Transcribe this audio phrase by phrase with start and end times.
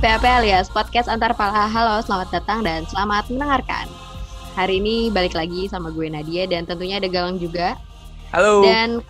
[0.00, 1.68] PAP alias Podcast Antar Pala.
[1.68, 3.84] Halo, selamat datang dan selamat mendengarkan.
[4.56, 7.76] Hari ini balik lagi sama gue Nadia dan tentunya ada Galang juga.
[8.32, 8.64] Halo.
[8.64, 9.04] Dan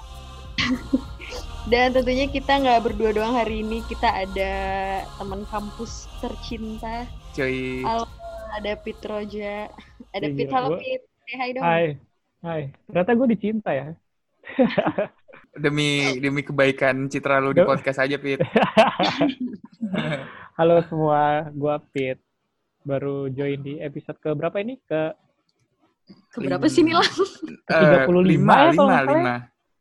[1.73, 3.87] dan tentunya kita nggak berdua doang hari ini.
[3.87, 4.53] Kita ada
[5.15, 7.07] teman kampus tercinta.
[7.39, 7.87] Cuy.
[7.87, 8.11] Halo,
[8.51, 9.71] ada Pit Roja.
[10.11, 10.49] Ada Iya, Pit.
[10.51, 11.01] Halo gua- Pit.
[11.23, 11.63] Say hi dong.
[11.63, 11.87] Hai,
[12.43, 12.63] hai.
[12.91, 13.95] Ternyata gue dicinta ya.
[15.51, 18.43] Demi demi kebaikan citra lu di podcast aja, Pit.
[20.61, 22.21] Halo semua, gue Pit.
[22.85, 24.77] Baru join di episode ke berapa ini?
[24.85, 25.17] Ke
[26.37, 27.09] Keberapa sih nih lah?
[27.65, 29.35] Eh, 35 lima, ya, kalau lima, nggak salah lima.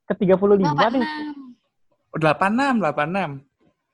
[0.07, 1.03] ke 35 nih.
[2.15, 3.31] Oh, Delapan enam, delapan enam.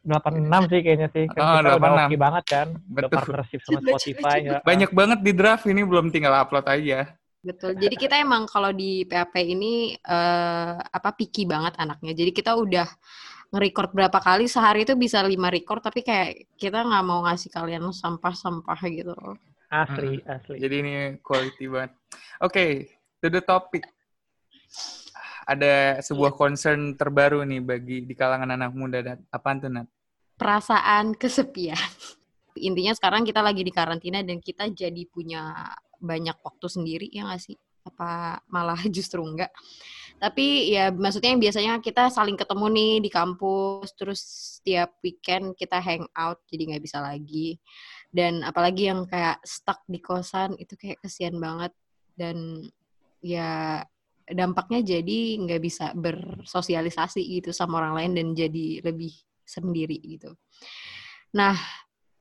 [0.06, 1.26] 86 sih kayaknya sih.
[1.26, 2.06] Kan Oh, kita udah 86.
[2.06, 2.68] oke banget kan.
[2.70, 3.18] Udah Betul.
[3.18, 4.38] partnership sama Spotify.
[4.46, 4.60] ya.
[4.62, 7.00] Banyak banget di draft ini belum tinggal upload aja.
[7.42, 7.82] Betul.
[7.82, 12.14] Jadi kita emang kalau di PAP ini eh, apa picky banget anaknya.
[12.14, 12.86] Jadi kita udah
[13.54, 17.90] nge-record berapa kali sehari itu bisa lima record tapi kayak kita nggak mau ngasih kalian
[17.94, 19.14] sampah-sampah gitu.
[19.70, 20.56] Asli, asli.
[20.62, 21.92] Jadi ini quality banget.
[22.42, 23.84] Oke, to the topic.
[25.46, 29.00] Ada sebuah concern terbaru nih bagi di kalangan anak muda.
[29.02, 29.88] Dan apaan tuh, Nat?
[30.38, 31.78] Perasaan kesepian.
[32.68, 35.54] Intinya sekarang kita lagi di karantina dan kita jadi punya
[36.00, 37.58] banyak waktu sendiri ya nggak sih?
[37.86, 39.52] Apa malah justru enggak?
[40.16, 44.22] Tapi ya maksudnya yang biasanya kita saling ketemu nih di kampus, terus
[44.60, 47.60] setiap weekend kita hang out jadi nggak bisa lagi.
[48.10, 51.76] Dan apalagi yang kayak stuck di kosan itu kayak kesian banget
[52.16, 52.64] dan
[53.20, 53.84] ya
[54.26, 59.14] dampaknya jadi nggak bisa bersosialisasi gitu sama orang lain dan jadi lebih
[59.46, 60.34] sendiri gitu.
[61.36, 61.54] Nah,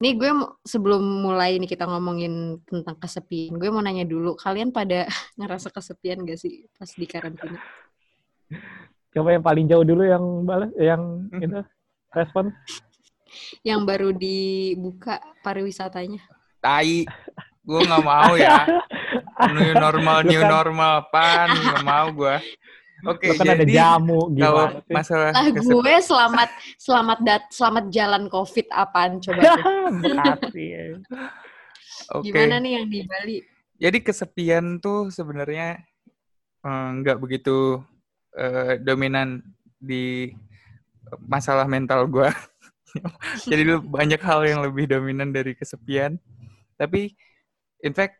[0.02, 0.30] ini gue
[0.66, 5.06] sebelum mulai nih kita ngomongin tentang kesepian, gue mau nanya dulu, kalian pada
[5.40, 7.62] ngerasa kesepian gak sih pas di karantina?
[9.10, 11.38] Coba yang paling jauh dulu yang balas, yang Hmm.
[11.40, 11.58] itu
[12.10, 12.50] respon.
[13.62, 16.22] Yang baru dibuka pariwisatanya.
[16.58, 17.06] Tai.
[17.60, 18.66] Gue nggak mau ya.
[19.50, 20.94] New normal, new kan- normal.
[21.08, 22.36] Pan, nggak mau gue.
[23.04, 24.92] Oke, Lu kan ada jadi jamu kalau gimana sih?
[24.92, 29.40] masalah Lah kesep- gue selamat selamat dat selamat jalan covid apaan coba?
[30.00, 30.64] Bekasi.
[30.64, 30.82] ya.
[32.10, 32.32] Oke.
[32.32, 33.38] Gimana nih yang di Bali?
[33.76, 35.84] Jadi kesepian tuh sebenarnya
[36.62, 37.84] eh, nggak begitu
[38.38, 39.42] eh, dominan
[39.78, 40.30] di
[41.24, 42.30] masalah mental gue.
[43.50, 46.18] Jadi lu banyak hal yang lebih dominan dari kesepian.
[46.78, 47.14] Tapi
[47.82, 48.18] in fact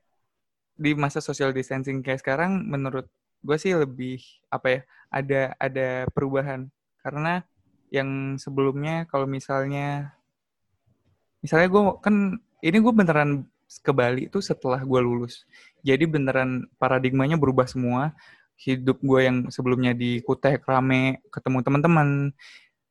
[0.75, 3.07] di masa social distancing kayak sekarang menurut
[3.45, 4.19] gue sih lebih
[4.51, 4.81] apa ya
[5.13, 6.67] ada ada perubahan
[7.05, 7.47] karena
[7.95, 10.11] yang sebelumnya kalau misalnya
[11.39, 12.15] misalnya gue kan
[12.65, 13.31] ini gue beneran
[13.85, 15.47] ke Bali itu setelah gue lulus
[15.85, 18.17] jadi beneran paradigmanya berubah semua
[18.59, 22.09] hidup gue yang sebelumnya di Kutek rame ketemu teman-teman.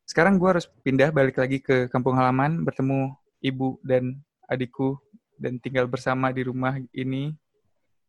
[0.03, 4.19] Sekarang gue harus pindah balik lagi ke kampung halaman bertemu ibu dan
[4.51, 4.99] adikku
[5.39, 7.33] dan tinggal bersama di rumah ini.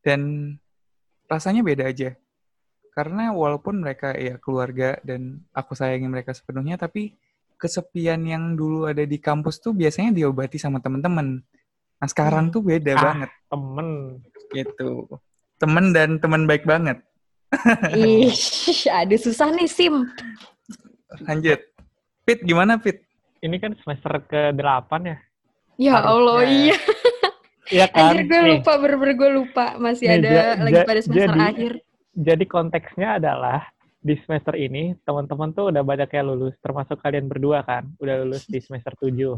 [0.04, 0.52] Dan
[1.30, 2.12] rasanya beda aja.
[2.92, 7.16] Karena walaupun mereka ya keluarga dan aku sayangi mereka sepenuhnya tapi
[7.58, 11.40] kesepian yang dulu ada di kampus tuh biasanya diobati sama teman-teman.
[11.98, 13.02] Nah sekarang tuh beda Ah.
[13.02, 13.30] banget.
[13.50, 13.88] Temen.
[14.54, 15.10] gitu.
[15.58, 17.02] Temen dan teman baik banget
[17.94, 18.32] Ih,
[18.90, 20.06] aduh susah nih Sim.
[21.22, 21.60] lanjut
[22.22, 23.04] Pit gimana Pit
[23.38, 25.18] Ini kan semester ke-8 ya?
[25.76, 26.72] Ya Allah, Harusnya.
[26.72, 26.76] iya.
[27.68, 28.16] Iya kan?
[28.16, 29.64] Anjir gue lupa, bener-bener gue lupa.
[29.76, 31.72] Masih Nih, ada ja- lagi ja- pada semester jadi- akhir.
[32.16, 33.60] jadi konteksnya adalah
[34.00, 38.48] di semester ini teman-teman tuh udah banyak yang lulus, termasuk kalian berdua kan, udah lulus
[38.48, 39.36] di semester 7.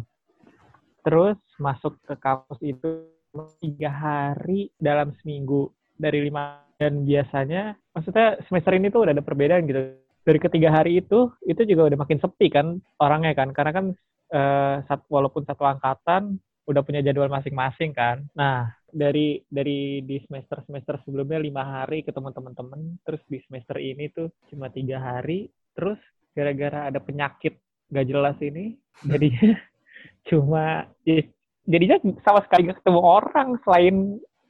[1.02, 3.10] Terus masuk ke kampus itu
[3.58, 9.64] tiga hari dalam seminggu dari lima dan biasanya maksudnya semester ini tuh udah ada perbedaan
[9.64, 9.96] gitu.
[10.26, 13.54] Dari ketiga hari itu itu juga udah makin sepi kan orangnya kan.
[13.54, 13.86] Karena kan
[14.34, 16.36] eh, sat- walaupun satu angkatan
[16.66, 18.26] udah punya jadwal masing-masing kan.
[18.34, 24.08] Nah dari dari di semester semester sebelumnya lima hari ketemu teman-teman terus di semester ini
[24.08, 26.00] tuh cuma tiga hari terus
[26.32, 27.60] gara-gara ada penyakit
[27.92, 29.52] gak jelas ini jadinya
[30.32, 31.20] cuma ya,
[31.68, 33.96] jadinya sama sekali gak ketemu orang selain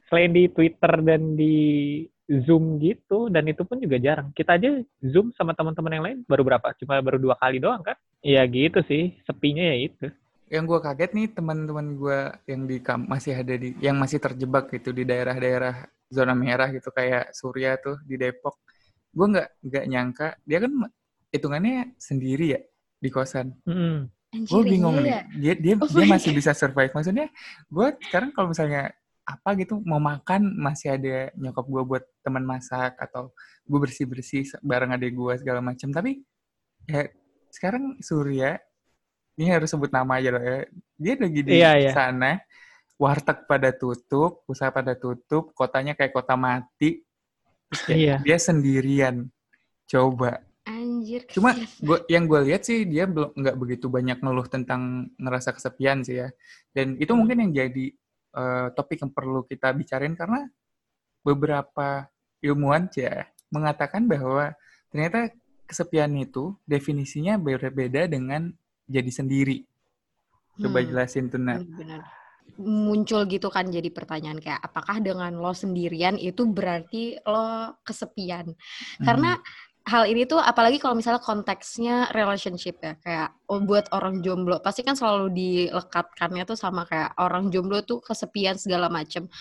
[0.07, 1.55] selain di Twitter dan di
[2.27, 4.35] Zoom gitu dan itu pun juga jarang.
[4.35, 6.75] Kita aja Zoom sama teman-teman yang lain baru berapa?
[6.75, 7.95] Cuma baru dua kali doang kan?
[8.19, 9.15] Iya gitu sih.
[9.23, 10.11] Sepinya ya itu.
[10.51, 12.19] Yang gue kaget nih teman-teman gue
[12.51, 12.77] yang di
[13.07, 17.95] masih ada di yang masih terjebak gitu di daerah-daerah zona merah gitu kayak Surya tuh
[18.03, 18.59] di Depok.
[19.15, 20.27] Gue nggak nggak nyangka.
[20.43, 20.71] Dia kan
[21.31, 22.61] hitungannya sendiri ya
[22.99, 23.55] di kosan.
[23.63, 24.11] Mm.
[24.51, 25.23] Gue bingung iya.
[25.23, 25.31] ya.
[25.31, 25.39] nih.
[25.39, 26.91] Dia dia Oh dia masih bisa survive.
[26.91, 27.31] Maksudnya
[27.71, 28.91] gue sekarang kalau misalnya
[29.27, 33.35] apa gitu mau makan masih ada nyokap gue buat teman masak atau
[33.67, 36.23] gue bersih bersih bareng adik gue segala macam tapi
[36.87, 37.11] ya
[37.51, 38.55] sekarang Surya
[39.37, 40.65] ini harus sebut nama aja loh ya.
[40.97, 41.91] Dia lagi di Iya, iya.
[41.93, 42.41] sana,
[42.97, 47.05] warteg pada tutup, usaha pada tutup, kotanya kayak kota mati.
[47.69, 48.15] Terus kayak Iya.
[48.25, 49.15] dia sendirian.
[49.85, 50.41] Coba.
[50.65, 51.29] Anjir.
[51.29, 51.53] Cuma
[51.85, 56.17] gua, yang gue lihat sih dia belum nggak begitu banyak ngeluh tentang ngerasa kesepian sih
[56.25, 56.33] ya.
[56.73, 57.93] Dan itu mungkin yang jadi
[58.33, 60.47] eh, topik yang perlu kita bicarain karena
[61.21, 62.07] beberapa
[62.43, 64.55] ilmuwan ya mengatakan bahwa
[64.91, 65.31] ternyata
[65.67, 68.55] kesepian itu definisinya berbeda dengan
[68.87, 69.67] jadi sendiri.
[70.57, 70.87] Coba Hmm.
[70.87, 71.61] jelasin tuh Nat.
[71.67, 72.01] Benar.
[72.57, 78.55] Muncul gitu kan jadi pertanyaan kayak apakah dengan lo sendirian itu berarti lo kesepian?
[79.03, 79.35] Karena
[79.87, 84.83] hal ini tuh apalagi kalau misalnya konteksnya relationship ya kayak oh, buat orang jomblo pasti
[84.83, 89.31] kan selalu dilekatkannya tuh sama kayak orang jomblo tuh kesepian segala macem.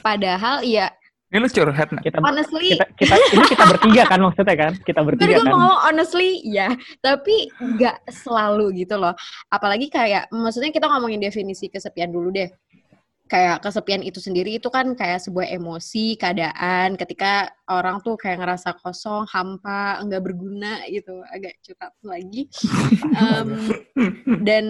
[0.00, 0.88] Padahal ya
[1.32, 1.88] Ini lu curhat.
[2.04, 4.72] Kita honestly kita kita ini kita bertiga kan maksudnya kan?
[4.84, 5.48] Kita bertiga gue kan.
[5.48, 6.68] mau ngomong honestly ya,
[7.00, 9.16] tapi nggak selalu gitu loh.
[9.48, 12.52] Apalagi kayak, maksudnya kita ngomongin definisi kesepian dulu deh.
[13.32, 18.76] Kayak kesepian itu sendiri itu kan kayak sebuah emosi, keadaan, ketika orang tuh kayak ngerasa
[18.76, 22.52] kosong, hampa, nggak berguna gitu, agak curhat lagi.
[23.22, 23.48] Em,
[24.48, 24.64] dan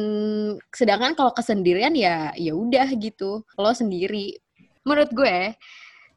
[0.71, 4.39] sedangkan kalau kesendirian ya ya udah gitu, lo sendiri.
[4.87, 5.59] Menurut gue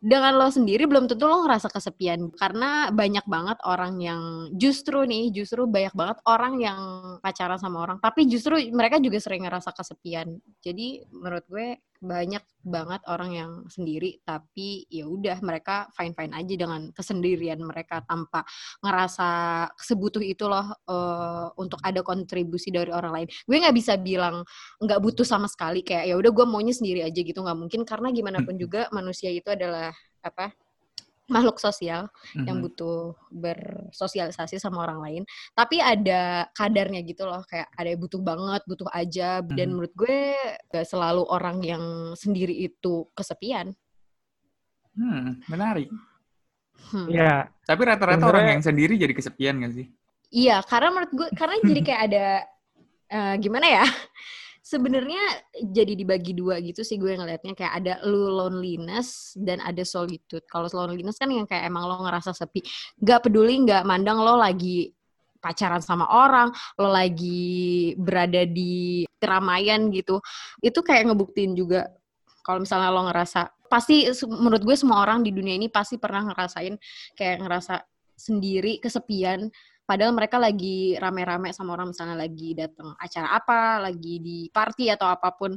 [0.06, 4.22] dengan lo sendiri belum tentu lo ngerasa kesepian karena banyak banget orang yang
[4.54, 6.80] justru nih justru banyak banget orang yang
[7.26, 13.02] pacaran sama orang tapi justru mereka juga sering ngerasa kesepian jadi menurut gue banyak banget
[13.06, 18.42] orang yang sendiri tapi ya udah mereka fine fine aja dengan kesendirian mereka tanpa
[18.82, 19.30] ngerasa
[19.78, 23.28] sebutuh itu loh eh, untuk ada kontribusi dari orang lain.
[23.46, 24.42] Gue nggak bisa bilang
[24.82, 27.82] nggak butuh sama sekali kayak ya udah gue maunya sendiri aja gitu nggak mungkin.
[27.86, 29.94] Karena gimana pun juga manusia itu adalah
[30.26, 30.65] apa
[31.25, 32.06] makhluk sosial
[32.45, 32.63] yang Mhm.
[32.69, 35.24] butuh bersosialisasi sama orang lain
[35.57, 39.74] tapi ada kadarnya gitu loh kayak ada yang butuh banget butuh aja dan Mhm.
[39.74, 40.19] menurut gue
[40.69, 41.83] gak selalu orang yang
[42.13, 43.74] sendiri itu kesepian
[44.95, 45.92] Hmm, menarik.
[46.88, 47.12] Hmm.
[47.12, 49.92] Iya, Tapi rata-rata orang yang sendiri jadi kesepian gak sih?
[50.31, 52.25] Iya, karena menurut gue karena jadi kayak ada
[53.12, 53.86] eh, gimana ya?
[54.66, 55.22] Sebenarnya
[55.62, 60.42] jadi dibagi dua gitu sih gue ngelihatnya kayak ada lu loneliness dan ada solitude.
[60.50, 62.66] Kalau loneliness kan yang kayak emang lo ngerasa sepi,
[62.98, 64.90] nggak peduli, nggak mandang lo lagi
[65.38, 66.50] pacaran sama orang,
[66.82, 70.18] lo lagi berada di keramaian gitu.
[70.58, 71.86] Itu kayak ngebuktiin juga
[72.42, 76.74] kalau misalnya lo ngerasa pasti menurut gue semua orang di dunia ini pasti pernah ngerasain
[77.14, 77.86] kayak ngerasa
[78.18, 79.46] sendiri, kesepian,
[79.86, 85.08] padahal mereka lagi rame-rame sama orang misalnya lagi datang acara apa, lagi di party atau
[85.08, 85.56] apa pun.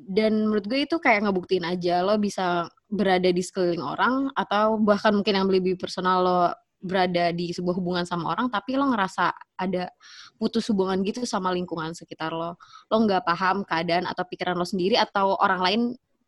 [0.00, 5.12] Dan menurut gue itu kayak ngebuktiin aja lo bisa berada di sekeliling orang atau bahkan
[5.12, 6.40] mungkin yang lebih personal lo
[6.80, 9.92] berada di sebuah hubungan sama orang tapi lo ngerasa ada
[10.40, 12.56] putus hubungan gitu sama lingkungan sekitar lo.
[12.88, 15.80] Lo nggak paham keadaan atau pikiran lo sendiri atau orang lain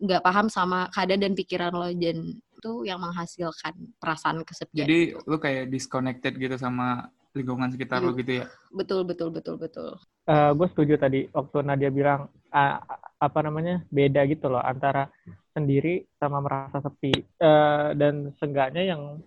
[0.02, 4.86] nggak paham sama keadaan dan pikiran lo dan itu yang menghasilkan perasaan kesepian.
[4.86, 8.46] Jadi lu kayak disconnected gitu sama lingkungan sekitar lu gitu ya?
[8.70, 9.90] betul betul betul betul.
[10.30, 12.78] gue setuju tadi waktu Nadia bilang ah,
[13.18, 15.10] apa namanya beda gitu loh antara
[15.50, 17.10] sendiri sama merasa sepi
[17.42, 19.18] Eh, dan seenggaknya yang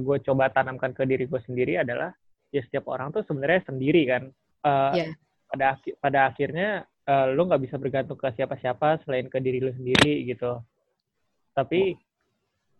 [0.00, 2.16] gue coba tanamkan ke diri gue sendiri adalah
[2.48, 4.22] ya setiap orang tuh sebenarnya sendiri kan
[4.64, 5.06] Eh, Iya.
[5.46, 6.68] pada aki- pada akhirnya
[7.04, 10.62] eh, lu nggak bisa bergantung ke siapa-siapa selain ke diri lu sendiri gitu
[11.52, 11.98] tapi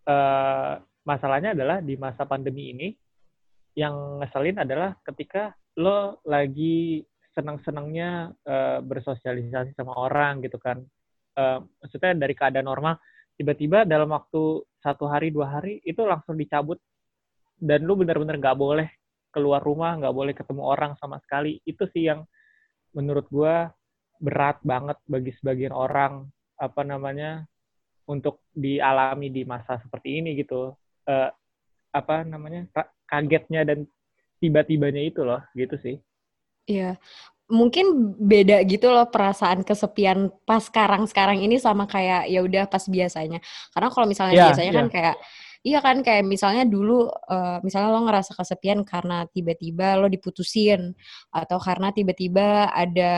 [0.09, 0.73] eh,
[1.05, 2.89] masalahnya adalah di masa pandemi ini
[3.77, 7.05] yang ngeselin adalah ketika lo lagi
[7.37, 10.81] senang-senangnya eh, bersosialisasi sama orang gitu kan.
[11.37, 12.97] Eh, maksudnya dari keadaan normal,
[13.37, 16.81] tiba-tiba dalam waktu satu hari dua hari itu langsung dicabut
[17.59, 18.87] dan lu bener-bener nggak boleh
[19.29, 21.61] keluar rumah, nggak boleh ketemu orang sama sekali.
[21.63, 22.25] Itu sih yang
[22.97, 23.69] menurut gua
[24.19, 26.27] berat banget bagi sebagian orang
[26.59, 27.47] apa namanya
[28.09, 30.73] untuk dialami di masa seperti ini gitu.
[31.05, 31.29] Eh,
[31.93, 33.85] apa namanya ka- kagetnya dan
[34.41, 35.95] tiba-tibanya itu loh gitu sih.
[36.65, 36.97] Iya.
[37.49, 43.41] Mungkin beda gitu loh perasaan kesepian pas sekarang-sekarang ini sama kayak ya udah pas biasanya.
[43.73, 45.15] Karena kalau misalnya Iya, biasanya kan kayak
[45.59, 50.95] iya kan kayak misalnya dulu eh, misalnya lo ngerasa kesepian karena tiba-tiba lo diputusin
[51.35, 53.13] atau karena tiba-tiba ada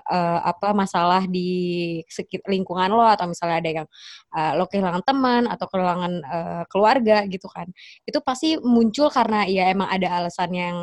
[0.00, 2.00] eh, apa masalah di
[2.48, 3.88] lingkungan lo atau misalnya ada yang
[4.36, 7.68] eh, lo kehilangan teman atau kehilangan eh, keluarga gitu kan.
[8.08, 10.76] Itu pasti muncul karena ya emang ada alasan yang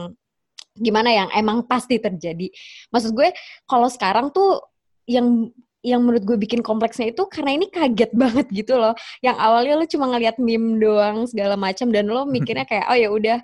[0.78, 2.48] gimana yang emang pasti terjadi.
[2.94, 3.34] Maksud gue
[3.68, 4.62] kalau sekarang tuh
[5.10, 5.50] yang
[5.82, 8.94] yang menurut gue bikin kompleksnya itu karena ini kaget banget gitu loh.
[9.26, 13.10] Yang awalnya lo cuma ngeliat meme doang segala macam dan lo mikirnya kayak oh ya
[13.10, 13.38] udah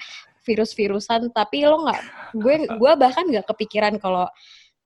[0.46, 2.01] virus-virusan tapi lo nggak
[2.39, 4.29] gue gue bahkan nggak kepikiran kalau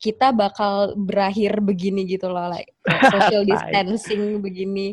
[0.01, 2.74] kita bakal berakhir begini gitu loh, like
[3.13, 4.89] social distancing begini.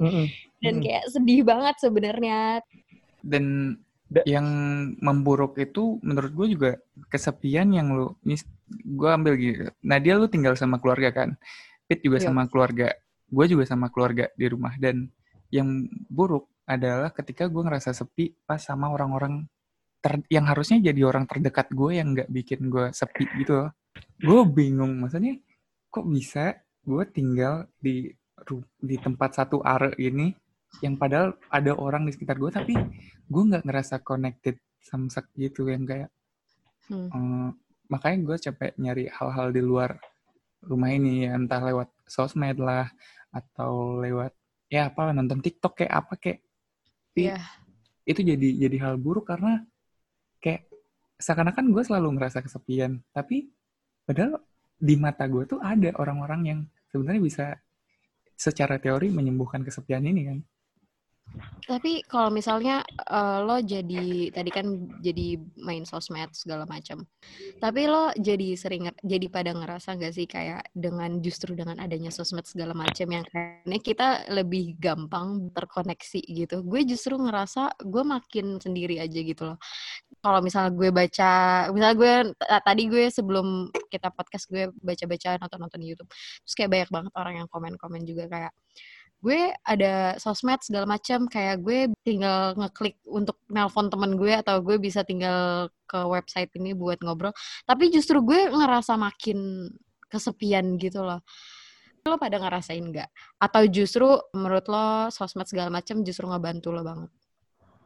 [0.60, 2.60] Dan kayak sedih banget sebenarnya.
[3.24, 3.78] Dan
[4.24, 4.46] yang
[5.04, 6.70] memburuk itu menurut gue juga
[7.12, 8.16] kesepian yang lu
[8.96, 11.36] gue ambil gitu Nadia lu tinggal sama keluarga kan
[11.88, 12.28] Pit juga yeah.
[12.28, 12.92] sama keluarga
[13.28, 15.08] gue juga sama keluarga di rumah dan
[15.52, 19.48] yang buruk adalah ketika gue ngerasa sepi pas sama orang-orang
[20.28, 23.70] yang harusnya jadi orang terdekat gue yang nggak bikin gue sepi gitu loh
[24.20, 25.36] gue bingung maksudnya
[25.88, 28.08] kok bisa gue tinggal di
[28.80, 30.32] di tempat satu are ini
[30.84, 32.76] yang padahal ada orang di sekitar gue tapi
[33.26, 36.08] gue nggak ngerasa connected samsak gitu yang kayak
[36.92, 37.08] hmm.
[37.12, 37.50] um,
[37.88, 39.96] makanya gue capek nyari hal-hal di luar
[40.64, 42.90] rumah ini ya, entah lewat sosmed lah
[43.30, 44.32] atau lewat
[44.68, 46.40] ya apa nonton TikTok kayak apa kayak.
[47.18, 47.42] Yeah.
[48.08, 49.66] itu jadi jadi hal buruk karena
[50.38, 50.70] kayak
[51.18, 53.02] seakan-akan gue selalu ngerasa kesepian.
[53.10, 53.50] Tapi
[54.06, 54.40] padahal
[54.78, 57.46] di mata gue tuh ada orang-orang yang sebenarnya bisa
[58.38, 60.38] secara teori menyembuhkan kesepian ini kan
[61.68, 62.80] tapi kalau misalnya
[63.12, 67.04] uh, lo jadi tadi kan jadi main sosmed segala macam.
[67.60, 72.48] Tapi lo jadi sering jadi pada ngerasa gak sih kayak dengan justru dengan adanya sosmed
[72.48, 76.64] segala macam yang kayaknya kita lebih gampang terkoneksi gitu.
[76.64, 79.60] Gue justru ngerasa gue makin sendiri aja gitu loh.
[80.24, 81.32] Kalau misalnya gue baca,
[81.68, 82.14] misalnya gue
[82.64, 86.08] tadi gue sebelum kita podcast gue baca-baca nonton-nonton YouTube,
[86.42, 88.52] terus kayak banyak banget orang yang komen-komen juga kayak
[89.18, 94.78] gue ada sosmed segala macam kayak gue tinggal ngeklik untuk nelpon temen gue atau gue
[94.78, 97.34] bisa tinggal ke website ini buat ngobrol.
[97.66, 99.70] Tapi justru gue ngerasa makin
[100.06, 101.26] kesepian gitu loh.
[102.06, 103.10] Lo pada ngerasain nggak?
[103.42, 107.10] Atau justru menurut lo sosmed segala macam justru ngebantu lo banget?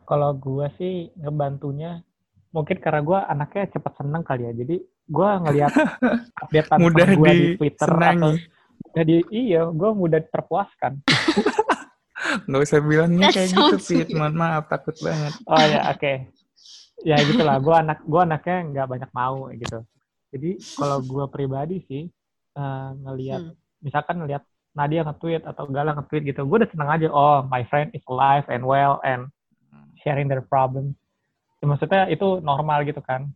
[0.04, 2.04] Kalau gue sih ngebantunya
[2.52, 4.52] mungkin karena gue anaknya cepat seneng kali ya.
[4.52, 5.72] Jadi gue ngelihat
[6.44, 8.20] update mudah gue di, di Twitter senangi.
[8.20, 8.32] atau
[8.92, 11.00] jadi iya gue mudah terpuaskan.
[12.48, 15.32] Nggak usah bilangnya kayak gitu Fit mohon maaf takut banget.
[15.48, 15.98] Oh ya oke.
[15.98, 16.16] Okay.
[17.02, 17.58] ya gitulah.
[17.58, 19.78] Gue anak gue anaknya nggak banyak mau gitu.
[20.32, 22.02] Jadi kalau gue pribadi sih
[22.56, 23.58] uh, ngelihat hmm.
[23.84, 27.92] misalkan ngelihat Nadia nge-tweet atau Galang nge-tweet gitu gue udah seneng aja oh my friend
[27.92, 29.28] is alive and well and
[30.00, 30.96] sharing their problems
[31.62, 33.30] ya, maksudnya itu normal gitu kan.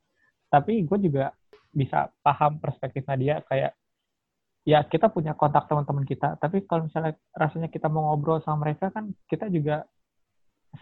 [0.51, 1.31] Tapi gue juga
[1.71, 3.77] bisa paham perspektif Nadia kayak
[4.67, 6.35] ya kita punya kontak teman-teman kita.
[6.43, 9.87] Tapi kalau misalnya rasanya kita mau ngobrol sama mereka kan kita juga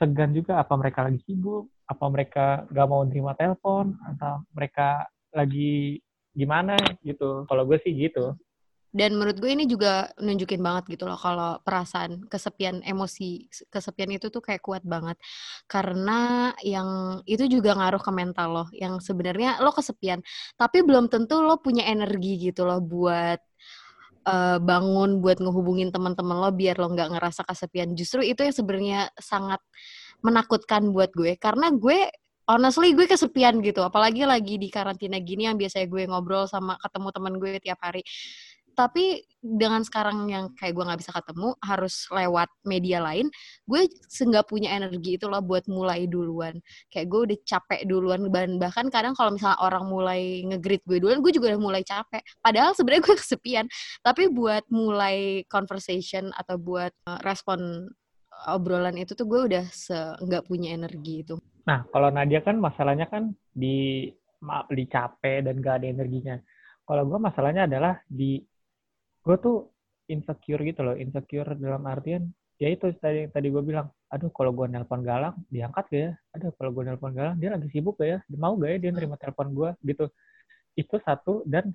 [0.00, 0.64] segan juga.
[0.64, 1.68] Apa mereka lagi sibuk?
[1.84, 3.92] Apa mereka gak mau terima telepon?
[4.08, 5.04] Atau mereka
[5.36, 6.00] lagi
[6.32, 7.44] gimana gitu?
[7.44, 8.32] Kalau gue sih gitu.
[8.94, 14.30] Dan menurut gue ini juga nunjukin banget gitu loh kalau perasaan kesepian emosi kesepian itu
[14.30, 15.18] tuh kayak kuat banget.
[15.66, 20.22] Karena yang itu juga ngaruh ke mental lo yang sebenarnya lo kesepian
[20.54, 23.42] tapi belum tentu lo punya energi gitu loh buat
[24.24, 27.92] uh, bangun buat ngehubungin teman-teman lo biar lo nggak ngerasa kesepian.
[27.96, 29.60] Justru itu yang sebenarnya sangat
[30.24, 31.36] menakutkan buat gue.
[31.36, 32.08] Karena gue
[32.48, 33.80] honestly gue kesepian gitu.
[33.84, 38.02] Apalagi lagi di karantina gini yang biasanya gue ngobrol sama ketemu teman gue tiap hari
[38.74, 43.28] tapi dengan sekarang yang kayak gue nggak bisa ketemu harus lewat media lain
[43.68, 46.58] gue nggak punya energi itu loh buat mulai duluan.
[46.88, 48.28] Kayak gue udah capek duluan
[48.58, 52.24] bahkan kadang kalau misalnya orang mulai ngegrit gue duluan gue juga udah mulai capek.
[52.40, 53.66] Padahal sebenarnya gue kesepian.
[54.00, 57.88] Tapi buat mulai conversation atau buat uh, respon
[58.50, 59.64] obrolan itu tuh gue udah
[60.24, 61.38] nggak punya energi itu.
[61.64, 64.08] Nah kalau Nadia kan masalahnya kan di
[64.44, 66.36] maaf di capek dan gak ada energinya.
[66.84, 68.36] Kalau gue masalahnya adalah di
[69.24, 69.72] gue tuh
[70.12, 72.28] insecure gitu loh insecure dalam artian
[72.60, 76.10] ya itu tadi tadi gue bilang aduh kalau gue nelpon galang diangkat gak ya?
[76.38, 78.18] Aduh kalau gue nelpon galang dia lagi sibuk gak ya?
[78.30, 80.06] Mau gak ya dia nerima telepon gue gitu.
[80.78, 81.74] Itu satu dan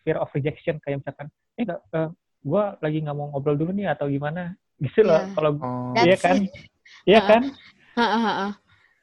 [0.00, 1.28] fear of rejection kayak misalkan
[1.60, 2.08] eh gak, uh, eh,
[2.44, 4.56] gue lagi nggak mau ngobrol dulu nih atau gimana?
[4.80, 5.32] Gitu loh yeah.
[5.36, 5.94] kalau oh.
[6.00, 6.36] iya kan?
[7.04, 7.42] iya kan?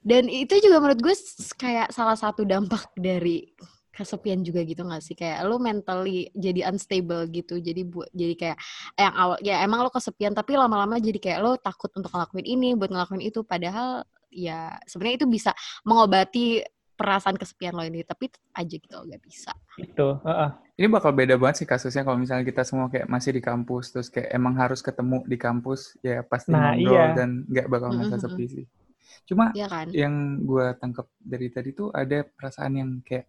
[0.02, 1.16] Dan itu juga menurut gue
[1.62, 3.54] kayak salah satu dampak dari
[3.92, 8.58] kesepian juga gitu gak sih kayak lo mentally jadi unstable gitu jadi buat jadi kayak
[8.96, 12.74] yang awal ya emang lo kesepian tapi lama-lama jadi kayak lo takut untuk ngelakuin ini
[12.80, 15.52] buat ngelakuin itu padahal ya sebenarnya itu bisa
[15.84, 16.64] mengobati
[16.96, 20.50] perasaan kesepian lo ini tapi aja gitu gak bisa itu uh -uh.
[20.80, 24.08] ini bakal beda banget sih kasusnya kalau misalnya kita semua kayak masih di kampus terus
[24.08, 27.12] kayak emang harus ketemu di kampus ya pasti nah, ngobrol iya.
[27.12, 28.32] dan nggak bakal ngerasa mm -hmm.
[28.32, 28.66] sepi sih
[29.28, 29.92] cuma ya kan?
[29.92, 33.28] yang gue tangkap dari tadi tuh ada perasaan yang kayak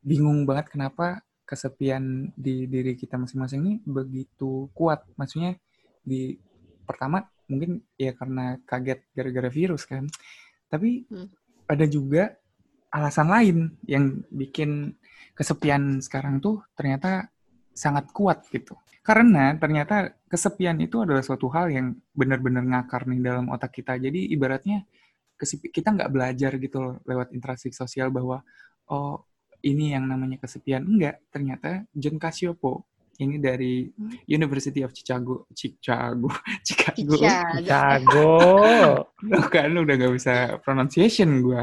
[0.00, 5.02] bingung banget kenapa kesepian di diri kita masing-masing ini begitu kuat.
[5.18, 5.58] Maksudnya
[6.00, 6.38] di
[6.86, 10.06] pertama mungkin ya karena kaget gara-gara virus kan.
[10.70, 11.28] Tapi hmm.
[11.66, 12.38] ada juga
[12.94, 14.94] alasan lain yang bikin
[15.34, 17.26] kesepian sekarang tuh ternyata
[17.74, 18.78] sangat kuat gitu.
[19.02, 23.98] Karena ternyata kesepian itu adalah suatu hal yang benar-benar ngakar nih dalam otak kita.
[23.98, 24.86] Jadi ibaratnya
[25.72, 28.44] kita nggak belajar gitu loh lewat interaksi sosial bahwa
[28.92, 29.29] oh
[29.64, 30.84] ini yang namanya kesepian.
[30.84, 32.90] Enggak, ternyata John Cassioppo
[33.20, 33.84] ini dari
[34.24, 36.32] University of Chicago, Chicago,
[36.66, 38.32] Chicago, Chicago.
[39.52, 41.62] kan udah gak bisa pronunciation gue.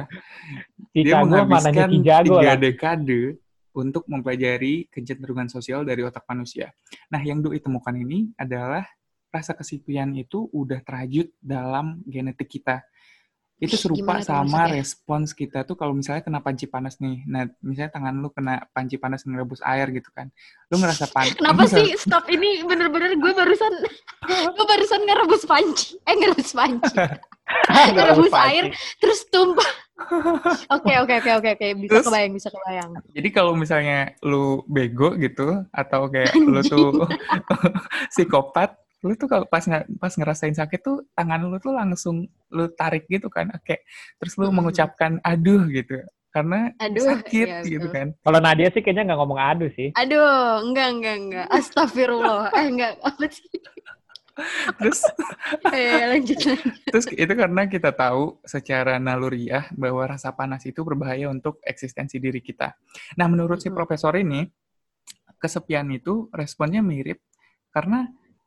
[0.94, 3.42] Dia menghabiskan tiga dekade
[3.78, 6.74] untuk mempelajari kecenderungan sosial dari otak manusia.
[7.14, 8.86] Nah, yang Doi temukan ini adalah
[9.30, 12.82] rasa kesepian itu udah terajut dalam genetik kita
[13.58, 17.26] itu serupa sama respons kita tuh kalau misalnya kena panci panas nih.
[17.26, 20.30] Nah, misalnya tangan lu kena panci panas ngerebus air gitu kan.
[20.70, 21.34] Lu ngerasa panas.
[21.34, 23.74] Kenapa sih stop ini bener-bener gue barusan
[24.56, 25.98] gue barusan ngerebus panci.
[26.06, 26.94] Eh ngerebus panci.
[27.98, 28.70] ngerebus air
[29.02, 29.72] terus tumpah.
[30.78, 33.02] Oke oke oke oke oke bisa terus, kebayang bisa kebayang.
[33.18, 37.10] Jadi kalau misalnya lu bego gitu atau kayak lu tuh
[38.14, 39.62] psikopat lu tuh kalau pas
[40.02, 43.86] pas ngerasain sakit tuh tangan lu tuh langsung lu tarik gitu kan oke
[44.18, 44.56] terus lu hmm.
[44.58, 46.02] mengucapkan aduh gitu
[46.38, 48.14] karena aduh, sakit iya, gitu kan.
[48.22, 49.90] Kalau Nadia sih kayaknya nggak ngomong aduh sih.
[49.98, 52.54] Aduh enggak enggak enggak astagfirullah.
[52.54, 53.58] Eh enggak apa sih?
[54.78, 55.02] Terus
[55.74, 56.74] eh, lanjut, lanjut.
[56.94, 62.38] terus itu karena kita tahu secara naluriah bahwa rasa panas itu berbahaya untuk eksistensi diri
[62.38, 62.78] kita.
[63.18, 64.46] Nah menurut si profesor ini
[65.42, 67.18] kesepian itu responnya mirip
[67.74, 68.06] karena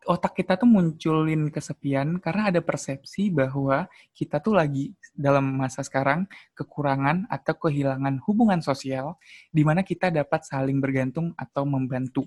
[0.09, 3.85] otak kita tuh munculin kesepian karena ada persepsi bahwa
[4.17, 6.25] kita tuh lagi dalam masa sekarang
[6.57, 9.21] kekurangan atau kehilangan hubungan sosial
[9.53, 12.25] di mana kita dapat saling bergantung atau membantu.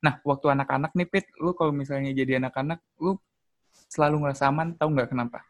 [0.00, 3.20] Nah, waktu anak-anak nih, Pit, lu kalau misalnya jadi anak-anak, lu
[3.92, 5.44] selalu ngerasa aman, tau nggak kenapa?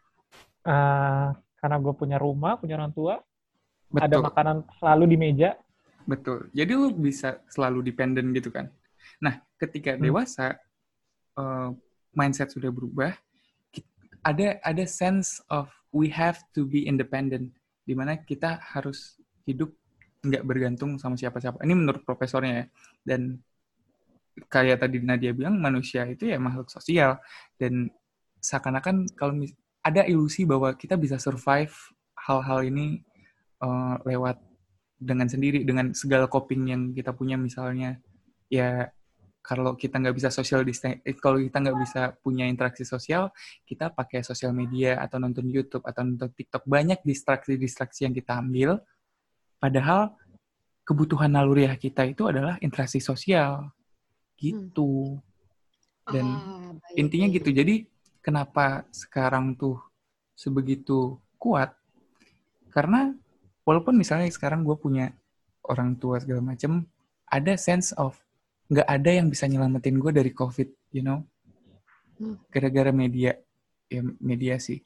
[0.67, 3.23] Uh, karena gue punya rumah, punya orang tua,
[3.87, 4.07] Betul.
[4.07, 5.49] ada makanan selalu di meja.
[6.03, 6.51] Betul.
[6.51, 8.67] Jadi lu bisa selalu dependen gitu kan.
[9.23, 10.03] Nah, ketika hmm.
[10.03, 10.59] dewasa,
[11.41, 11.73] uh,
[12.13, 13.17] mindset sudah berubah,
[14.21, 17.49] ada ada sense of we have to be independent,
[17.83, 19.17] di mana kita harus
[19.49, 19.73] hidup
[20.21, 21.65] nggak bergantung sama siapa-siapa.
[21.65, 22.65] Ini menurut profesornya ya.
[23.01, 23.41] Dan
[24.47, 27.17] kayak tadi Nadia bilang, manusia itu ya makhluk sosial.
[27.57, 27.89] Dan
[28.37, 29.33] seakan-akan kalau
[29.81, 31.73] ada ilusi bahwa kita bisa survive
[32.13, 33.01] hal-hal ini
[33.65, 34.37] uh, lewat
[35.01, 37.97] dengan sendiri, dengan segala coping yang kita punya misalnya
[38.45, 38.93] ya
[39.41, 43.33] kalau kita nggak bisa social distance, eh, kalau kita nggak bisa punya interaksi sosial,
[43.65, 46.69] kita pakai sosial media atau nonton YouTube atau nonton TikTok.
[46.69, 48.77] Banyak distraksi-distraksi yang kita ambil,
[49.57, 50.13] padahal
[50.85, 53.73] kebutuhan naluriah kita itu adalah interaksi sosial,
[54.37, 55.17] gitu.
[56.05, 57.49] Dan ah, intinya gitu.
[57.49, 57.89] Jadi
[58.21, 59.81] kenapa sekarang tuh
[60.37, 61.73] sebegitu kuat?
[62.69, 63.09] Karena
[63.65, 65.09] walaupun misalnya sekarang gue punya
[65.65, 66.85] orang tua segala macam,
[67.25, 68.20] ada sense of
[68.71, 71.19] nggak ada yang bisa nyelamatin gue dari COVID, you know?
[72.15, 72.39] Hmm.
[72.47, 73.35] Gara-gara media,
[73.91, 74.79] ya media sih.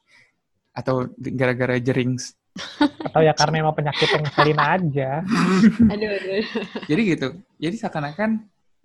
[0.73, 2.33] Atau gara-gara jerings.
[2.81, 5.09] Atau ya karena emang penyakit yang ngeselin aja.
[5.93, 6.45] aduh, aduh.
[6.89, 7.27] Jadi gitu.
[7.61, 8.31] Jadi seakan-akan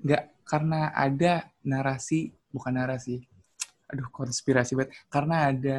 [0.04, 3.24] nggak karena ada narasi, bukan narasi,
[3.88, 4.92] aduh konspirasi banget.
[5.08, 5.78] Karena ada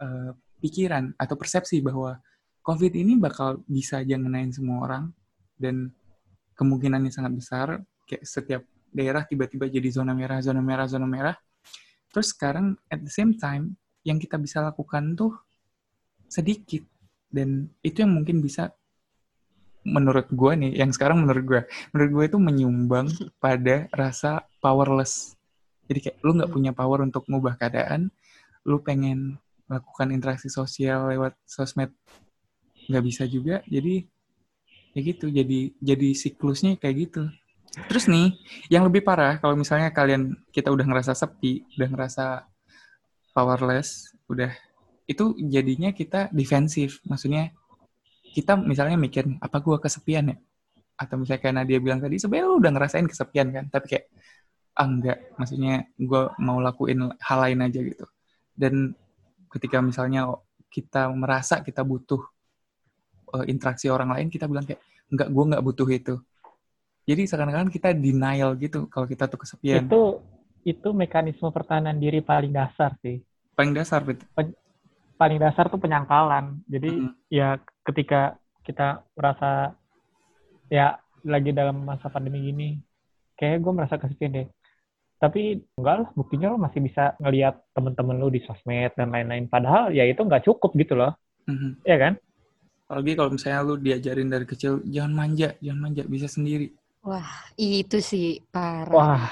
[0.00, 0.32] uh,
[0.64, 2.16] pikiran atau persepsi bahwa
[2.62, 5.04] COVID ini bakal bisa aja ngenain semua orang
[5.58, 5.90] dan
[6.54, 7.68] kemungkinannya sangat besar
[8.08, 8.62] kayak setiap
[8.92, 11.36] daerah tiba-tiba jadi zona merah, zona merah, zona merah.
[12.12, 15.32] Terus sekarang at the same time yang kita bisa lakukan tuh
[16.28, 16.84] sedikit
[17.32, 18.72] dan itu yang mungkin bisa
[19.82, 21.60] menurut gue nih, yang sekarang menurut gue,
[21.90, 23.06] menurut gue itu menyumbang
[23.42, 25.34] pada rasa powerless.
[25.90, 26.56] Jadi kayak lu nggak hmm.
[26.56, 28.08] punya power untuk mengubah keadaan,
[28.62, 31.90] lu pengen melakukan interaksi sosial lewat sosmed
[32.86, 34.06] nggak bisa juga, jadi
[34.92, 37.22] ya gitu, jadi jadi siklusnya kayak gitu.
[37.72, 38.36] Terus nih,
[38.68, 42.24] yang lebih parah kalau misalnya kalian kita udah ngerasa sepi, udah ngerasa
[43.32, 44.52] powerless, udah
[45.08, 47.00] itu jadinya kita defensif.
[47.08, 47.48] Maksudnya
[48.36, 50.36] kita misalnya mikir apa gua kesepian ya?
[51.00, 54.06] Atau misalnya kayak Nadia bilang tadi, sebenarnya lu udah ngerasain kesepian kan, tapi kayak
[54.76, 58.04] ah enggak, maksudnya gua mau lakuin hal lain aja gitu.
[58.52, 58.92] Dan
[59.48, 60.28] ketika misalnya
[60.68, 62.20] kita merasa kita butuh
[63.32, 66.20] uh, interaksi orang lain, kita bilang kayak enggak, gua nggak butuh itu
[67.02, 69.90] jadi seakan-akan kita denial gitu kalau kita tuh kesepian.
[69.90, 70.22] Itu
[70.62, 73.18] itu mekanisme pertahanan diri paling dasar sih.
[73.58, 74.26] Paling dasar betul.
[74.30, 74.54] Pen,
[75.18, 76.62] paling dasar tuh penyangkalan.
[76.70, 77.10] Jadi hmm.
[77.26, 79.74] ya ketika kita merasa
[80.70, 80.94] ya
[81.26, 82.78] lagi dalam masa pandemi gini,
[83.34, 84.48] kayak gue merasa kesepian deh.
[85.18, 89.46] Tapi enggak lah, buktinya lo masih bisa ngelihat temen-temen lo di sosmed dan lain-lain.
[89.46, 91.14] Padahal ya itu nggak cukup gitu loh.
[91.46, 91.70] Mm-hmm.
[91.86, 92.12] Iya kan?
[92.90, 97.26] Apalagi kalau misalnya lu diajarin dari kecil, jangan manja, jangan manja, bisa sendiri Wah,
[97.58, 98.94] itu sih parah.
[98.94, 99.26] Wah,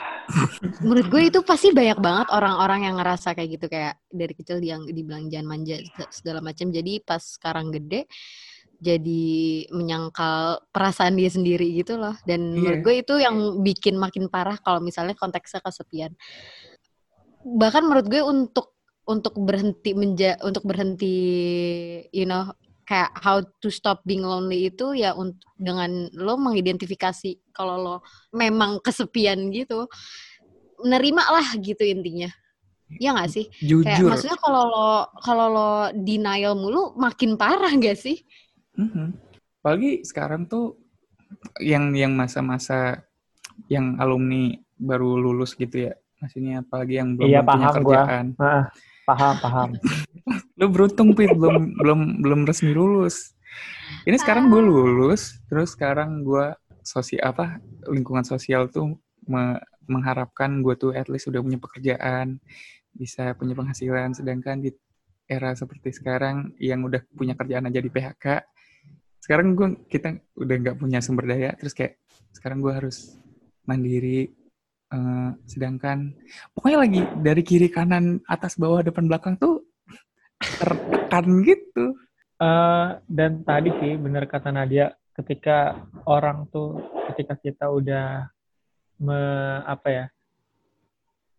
[0.82, 4.86] Menurut gue itu pasti banyak banget orang-orang yang ngerasa kayak gitu kayak dari kecil yang
[4.86, 6.70] dibilang jangan manja se- segala macam.
[6.70, 8.06] Jadi pas sekarang gede
[8.80, 12.14] jadi menyangkal perasaan dia sendiri gitu loh.
[12.26, 12.84] Dan menurut Iya.
[12.86, 16.14] gue itu yang bikin makin parah kalau misalnya konteksnya kesepian.
[17.46, 18.74] Bahkan menurut gue untuk
[19.08, 21.16] untuk berhenti menja untuk berhenti
[22.14, 22.46] you know
[22.90, 27.96] kayak how to stop being lonely itu ya untuk dengan lo mengidentifikasi kalau lo
[28.34, 29.86] memang kesepian gitu
[30.82, 32.26] nerima lah gitu intinya
[32.98, 34.10] ya nggak sih kayak Jujur.
[34.10, 34.90] maksudnya kalau lo
[35.22, 38.18] kalau lo denial mulu makin parah gak sih
[38.70, 39.12] Mhm.
[39.60, 40.78] Apalagi sekarang tuh
[41.60, 43.04] yang yang masa-masa
[43.68, 45.92] yang alumni baru lulus gitu ya.
[46.16, 47.92] Maksudnya apalagi yang belum, Iya, punya paham gua.
[48.00, 48.24] kerjaan.
[48.40, 48.62] Nah,
[49.10, 49.68] paham, paham.
[50.54, 53.34] Lu beruntung Pit belum belum belum resmi lulus.
[54.06, 56.54] Ini sekarang gue lulus, terus sekarang gue
[56.86, 57.58] sosial apa
[57.90, 58.96] lingkungan sosial tuh
[59.26, 62.38] me- mengharapkan gue tuh at least udah punya pekerjaan,
[62.94, 64.14] bisa punya penghasilan.
[64.14, 64.70] Sedangkan di
[65.26, 68.26] era seperti sekarang yang udah punya kerjaan aja di PHK,
[69.22, 71.98] sekarang gue kita udah nggak punya sumber daya, terus kayak
[72.34, 73.18] sekarang gue harus
[73.66, 74.30] mandiri.
[74.90, 76.14] Eh, sedangkan
[76.54, 79.64] pokoknya lagi dari kiri kanan atas bawah depan belakang tuh
[80.40, 81.94] tertekan gitu.
[82.40, 85.76] Eh, dan tadi sih benar kata Nadia, ketika
[86.08, 86.80] orang tuh,
[87.12, 88.32] ketika kita udah
[89.04, 89.20] me,
[89.68, 90.06] apa ya,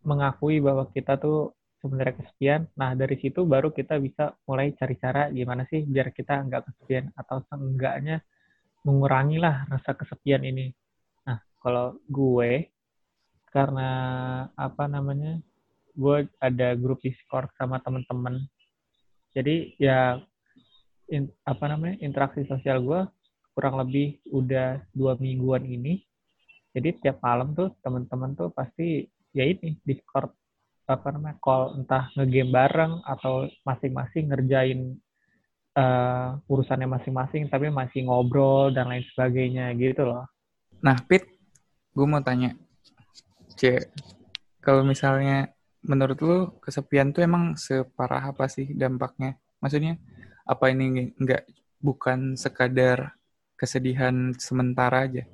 [0.06, 5.34] mengakui bahwa kita tuh sebenarnya kesepian, nah dari situ baru kita bisa mulai cari cara
[5.34, 8.22] gimana sih biar kita nggak kesepian atau seenggaknya
[8.86, 10.70] mengurangi lah rasa kesepian ini.
[11.26, 12.70] Nah kalau gue
[13.52, 13.90] karena
[14.56, 15.38] apa namanya,
[15.94, 18.48] gue ada grup Discord sama temen-temen,
[19.36, 20.00] jadi ya
[21.12, 23.02] in- apa namanya interaksi sosial gue
[23.52, 26.04] kurang lebih udah dua mingguan ini.
[26.72, 29.04] Jadi tiap malam tuh teman-teman tuh pasti
[29.36, 30.32] ya ini Discord
[30.88, 34.80] apa namanya call entah ngegame bareng atau masing-masing ngerjain
[35.76, 40.28] eh, urusannya masing-masing tapi masih ngobrol dan lain sebagainya gitu loh.
[40.80, 41.28] Nah, Pit,
[41.92, 42.56] gue mau tanya,
[43.62, 43.78] C,
[44.58, 45.54] kalau misalnya
[45.86, 49.38] menurut lu kesepian tuh emang separah apa sih dampaknya?
[49.62, 50.02] Maksudnya
[50.50, 51.45] apa ini nggak
[51.78, 53.13] bukan sekadar
[53.54, 55.30] kesedihan sementara aja?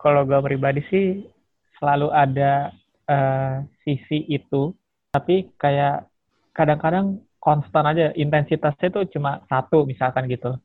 [0.00, 1.28] Kalau gue pribadi sih
[1.76, 2.72] selalu ada
[3.04, 4.72] eh, sisi itu,
[5.12, 6.08] tapi kayak
[6.56, 10.56] kadang-kadang konstan aja intensitasnya itu cuma satu misalkan gitu.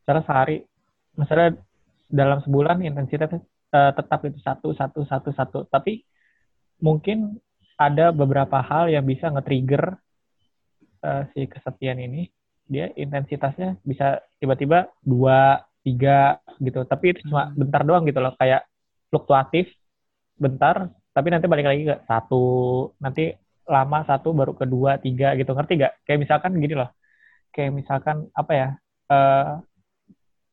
[0.00, 0.64] Misalnya sehari,
[1.12, 1.60] misalnya
[2.08, 3.44] dalam sebulan intensitasnya
[3.76, 5.58] eh, tetap itu satu, satu, satu, satu.
[5.68, 6.07] Tapi
[6.82, 7.38] mungkin
[7.78, 9.98] ada beberapa hal yang bisa nge-trigger
[11.04, 12.28] eh, si kesepian ini.
[12.68, 16.84] Dia intensitasnya bisa tiba-tiba dua, tiga gitu.
[16.84, 17.56] Tapi itu cuma Hmm.
[17.56, 18.34] bentar doang gitu loh.
[18.36, 18.68] Kayak
[19.08, 19.72] fluktuatif,
[20.36, 22.44] bentar, tapi nanti balik lagi ke satu.
[23.00, 23.32] Nanti
[23.68, 25.52] lama satu, baru kedua, tiga gitu.
[25.56, 25.92] Ngerti gak?
[26.06, 26.90] Kayak misalkan gini loh.
[27.54, 28.68] Kayak misalkan apa ya?
[29.08, 29.52] eh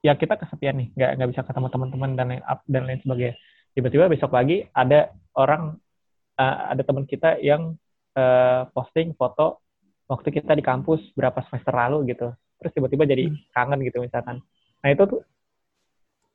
[0.06, 3.36] ya kita kesepian nih, nggak nggak bisa ketemu teman-teman dan lain up dan lain sebagainya.
[3.76, 5.76] Tiba-tiba besok lagi ada orang
[6.40, 7.76] eh, ada teman kita yang
[8.16, 9.62] eh, posting foto
[10.06, 12.30] waktu kita di kampus berapa semester lalu gitu.
[12.62, 14.40] Terus tiba-tiba jadi kangen gitu misalkan.
[14.84, 15.22] Nah itu tuh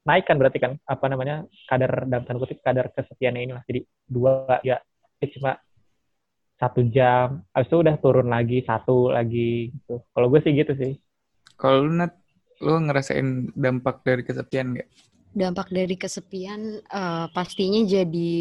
[0.08, 4.58] naik kan berarti kan apa namanya kadar dalam tanda kutip kadar kesepiannya inilah jadi dua
[4.64, 4.80] ya
[5.20, 5.60] ya cuma
[6.60, 10.92] satu jam habis itu udah turun lagi satu lagi gitu kalau gue sih gitu sih
[11.60, 12.12] Kalau lu Nat,
[12.64, 14.88] lu ngerasain dampak dari kesepian nggak?
[15.30, 18.32] dampak dari kesepian eh, pastinya jadi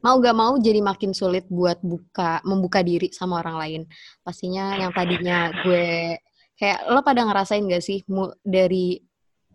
[0.00, 3.82] mau gak mau jadi makin sulit buat buka membuka diri sama orang lain.
[4.24, 6.16] Pastinya yang tadinya gue
[6.56, 8.04] kayak lo pada ngerasain gak sih
[8.44, 9.00] dari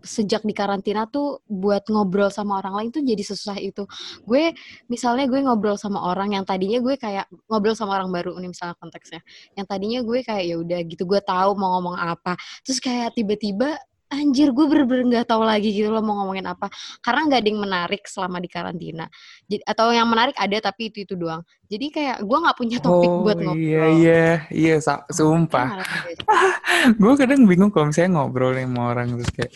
[0.05, 3.89] sejak di karantina tuh buat ngobrol sama orang lain tuh jadi sesusah itu.
[4.21, 4.53] Gue
[4.85, 8.77] misalnya gue ngobrol sama orang yang tadinya gue kayak ngobrol sama orang baru nih misalnya
[8.77, 9.25] konteksnya.
[9.57, 12.37] Yang tadinya gue kayak ya udah gitu gue tahu mau ngomong apa.
[12.61, 16.69] Terus kayak tiba-tiba anjir gue bener-bener nggak tahu lagi gitu loh mau ngomongin apa.
[17.01, 19.05] Karena nggak ada yang menarik selama di karantina.
[19.49, 21.41] Jadi, atau yang menarik ada tapi itu itu doang.
[21.65, 23.57] Jadi kayak gue nggak punya topik oh buat ngobrol.
[23.57, 24.75] iya iya iya
[25.09, 25.81] sumpah.
[25.81, 26.17] Sih?
[27.01, 29.51] gue kadang bingung kalau misalnya ngobrol nih sama orang terus kayak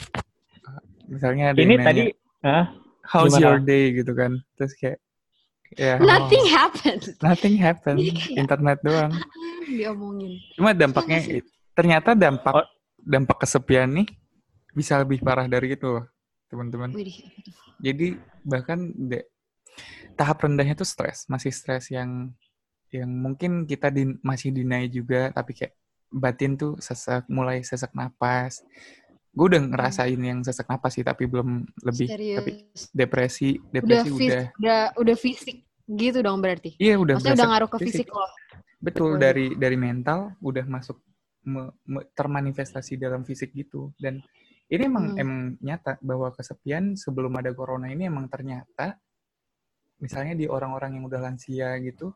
[1.05, 2.01] misalnya ada yang ini nanya, tadi
[2.45, 2.65] ah,
[3.05, 3.43] how's gimana?
[3.45, 3.83] your day?
[3.93, 4.31] gitu kan.
[4.57, 4.97] Terus kayak
[5.77, 7.03] ya nothing happened.
[7.21, 9.11] Nothing happen Jadi kayak- internet doang.
[9.69, 10.41] Diomongin.
[10.57, 11.41] Cuma dampaknya Iya
[11.77, 12.67] ternyata dampak Oh.
[12.99, 14.07] dampak kesepian nih
[14.79, 16.05] bisa lebih parah dari itu loh
[16.47, 16.95] teman-teman
[17.77, 19.27] jadi bahkan de-
[20.15, 22.31] tahap rendahnya tuh stres masih stres yang
[22.89, 25.75] yang mungkin kita di- masih deny juga tapi kayak
[26.09, 28.65] batin tuh sesak mulai sesak napas
[29.29, 32.81] gue udah ngerasain yang sesak napas sih tapi belum lebih tapi Serius.
[32.91, 36.73] depresi Udah, depresi fis- udah udah udah fisik gitu dong berarti.
[36.77, 38.29] iya udah Maksudnya udah ngaruh ke fisik loh.
[38.81, 39.21] betul Betul.
[39.21, 40.97] dari dari mental udah masuk
[41.45, 44.17] me- me- termanifestasi dalam fisik gitu dan
[44.69, 45.21] ini emang Hmm.
[45.21, 48.97] emang nyata bahwa kesepian sebelum ada corona ini emang ternyata
[49.99, 52.13] misalnya di orang-orang yang udah lansia gitu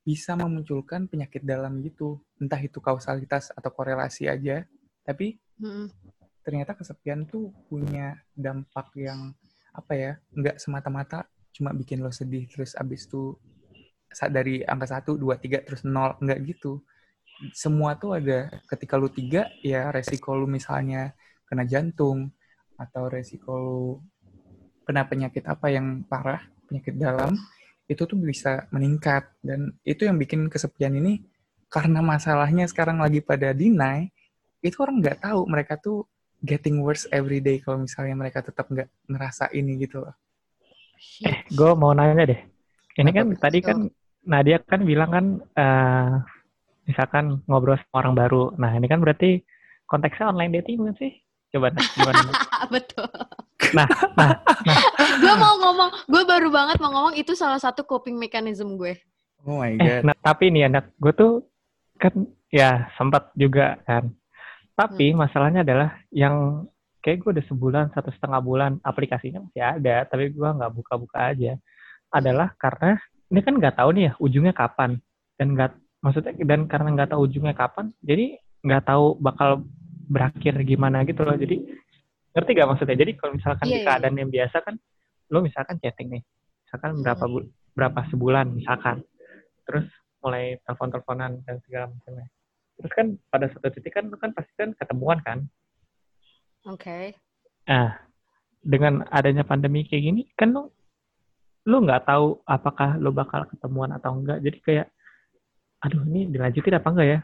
[0.00, 4.64] bisa memunculkan penyakit dalam gitu entah itu kausalitas atau korelasi aja
[5.04, 5.92] tapi Mm-mm.
[6.40, 9.36] ternyata kesepian tuh punya dampak yang
[9.76, 13.36] apa ya nggak semata-mata cuma bikin lo sedih terus abis itu
[14.32, 16.80] dari angka 1, 2, 3 terus 0 nggak gitu
[17.52, 21.12] semua tuh ada ketika lu tiga ya resiko lu misalnya
[21.50, 22.30] kena jantung
[22.78, 23.82] atau resiko lu
[24.86, 27.34] kena penyakit apa yang parah penyakit dalam
[27.90, 31.26] itu tuh bisa meningkat dan itu yang bikin kesepian ini
[31.66, 34.06] karena masalahnya sekarang lagi pada deny
[34.62, 36.06] itu orang nggak tahu mereka tuh
[36.40, 40.14] getting worse every day kalau misalnya mereka tetap nggak ngerasa ini gitu loh.
[41.00, 41.48] Shit.
[41.52, 42.40] Gue mau nanya deh.
[42.96, 43.78] Ini Apa kan tadi kan
[44.24, 46.12] Nadia kan bilang kan eh,
[46.84, 48.42] misalkan ngobrol sama orang baru.
[48.60, 49.40] Nah ini kan berarti
[49.88, 51.12] konteksnya online dating bukan sih?
[51.50, 52.20] Coba Nat, gimana?
[52.74, 53.10] Betul.
[53.74, 54.30] Nah, nah,
[55.18, 58.98] gue mau ngomong, gue baru banget mau ngomong itu salah satu coping mechanism gue.
[59.46, 60.02] Oh my eh, god.
[60.10, 61.32] nah, tapi nih anak gue tuh
[61.98, 62.14] kan
[62.50, 64.10] ya sempat juga kan.
[64.78, 66.64] Tapi masalahnya adalah yang
[67.04, 71.58] kayak gue udah sebulan satu setengah bulan aplikasinya masih ada, tapi gue nggak buka-buka aja.
[72.14, 72.96] Adalah karena
[73.30, 74.98] ini kan nggak tahu nih ya ujungnya kapan
[75.38, 79.64] dan nggak maksudnya dan karena nggak tahu ujungnya kapan, jadi nggak tahu bakal
[80.10, 81.38] berakhir gimana gitu loh.
[81.38, 81.62] Jadi
[82.34, 82.98] ngerti gak maksudnya?
[82.98, 84.74] Jadi kalau misalkan Iya, di iya, keadaan yang biasa kan,
[85.30, 86.22] lo misalkan chatting nih,
[86.66, 87.32] misalkan berapa Hmm.
[87.38, 89.06] bu- berapa sebulan misalkan,
[89.62, 89.86] terus
[90.20, 92.26] mulai telepon-teleponan dan segala macamnya.
[92.76, 95.38] Terus kan pada suatu titik kan lo kan pasti kan ketemuan kan.
[96.66, 97.14] Oke.
[97.64, 97.96] Nah,
[98.60, 100.74] dengan adanya pandemi kayak gini kan lo
[101.68, 104.40] lo nggak tahu apakah lo bakal ketemuan atau enggak.
[104.42, 104.86] Jadi kayak
[105.80, 107.18] aduh ini dilanjutin apa enggak ya?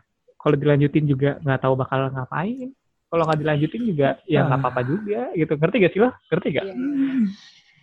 [0.46, 2.70] Kalau dilanjutin juga nggak tahu bakal ngapain.
[3.10, 4.62] Kalau nggak dilanjutin juga ya nggak Ah.
[4.62, 5.58] apa-apa juga gitu.
[5.58, 6.10] Ngerti gak sih lo?
[6.30, 6.64] Ngerti gak?
[6.70, 6.74] Iya.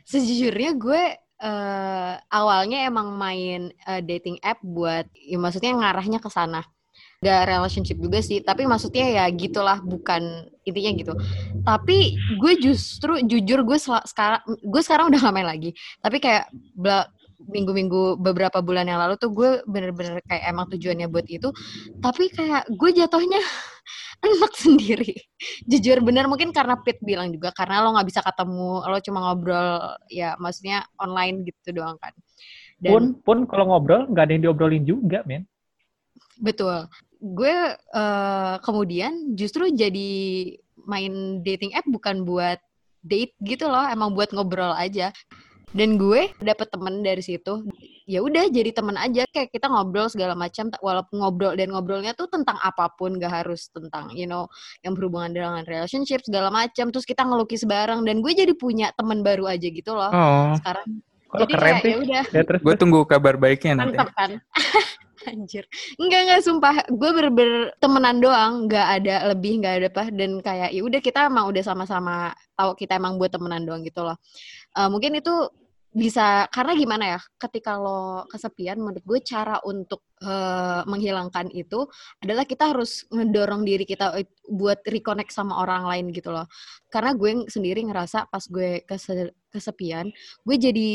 [0.08, 1.02] Sejujurnya gue
[1.43, 6.63] eh, awalnya emang main eh, dating app buat, ya maksudnya ngarahnya ke sana.
[7.19, 10.23] Gak relationship juga sih, tapi maksudnya ya gitulah, bukan
[10.63, 11.13] intinya gitu.
[11.67, 15.76] Tapi gue justru jujur gue sekarang gue sekarang udah gak main lagi.
[15.99, 16.47] Tapi kayak
[17.47, 21.49] minggu-minggu beberapa bulan yang lalu tuh gue bener-bener kayak emang tujuannya buat itu.
[21.99, 23.41] Tapi kayak gue jatuhnya
[24.27, 25.13] enak sendiri.
[25.71, 29.97] Jujur bener mungkin karena Pit bilang juga karena lo nggak bisa ketemu, lo cuma ngobrol
[30.08, 32.13] ya maksudnya online gitu doang kan.
[32.79, 35.47] Dan Pun pun kalau ngobrol nggak ada yang diobrolin juga, men.
[36.41, 36.89] betul.
[37.23, 40.12] Gue eh, kemudian justru jadi
[40.84, 42.60] main dating app bukan buat
[43.03, 45.12] date gitu loh, emang buat ngobrol aja.
[45.73, 47.65] Dan gue dapet temen dari situ.
[48.05, 49.25] Ya udah jadi temen aja.
[49.33, 50.69] Kayak kita ngobrol segala macam.
[50.69, 53.17] Walaupun ngobrol dan ngobrolnya tuh tentang apa pun.
[53.17, 54.45] Gak harus tentang you know
[54.86, 56.93] yang berhubungan dengan relationship segala macam.
[56.93, 58.05] Terus kita ngelukis bareng.
[58.05, 60.13] Dan gue jadi punya temen baru aja gitu loh.
[60.13, 61.01] Oh, sekarang.
[61.33, 61.89] Kok jadi keren kayak sih?
[61.89, 62.23] ya udah.
[62.29, 63.97] Ya gue tunggu kabar baiknya nanti.
[63.97, 64.31] mantap kan?
[65.33, 65.65] Anjir.
[65.97, 66.75] Enggak enggak sumpah.
[66.91, 68.69] Gue bener-bener temenan doang.
[68.69, 70.03] Nggak ada lebih nggak ada apa.
[70.13, 74.05] Dan kayak ya udah kita emang udah sama-sama tahu kita emang buat temenan doang gitu
[74.05, 74.19] loh.
[74.77, 75.33] Eh, mungkin itu
[75.93, 81.86] bisa karena gimana ya ketika lo kesepian menurut gue cara untuk eh, menghilangkan itu
[82.23, 86.47] adalah kita harus ngedorong diri kita it- buat reconnect sama orang lain gitu loh.
[86.91, 90.09] Karena gue sendiri ngerasa pas gue kese- kesepian
[90.47, 90.89] gue jadi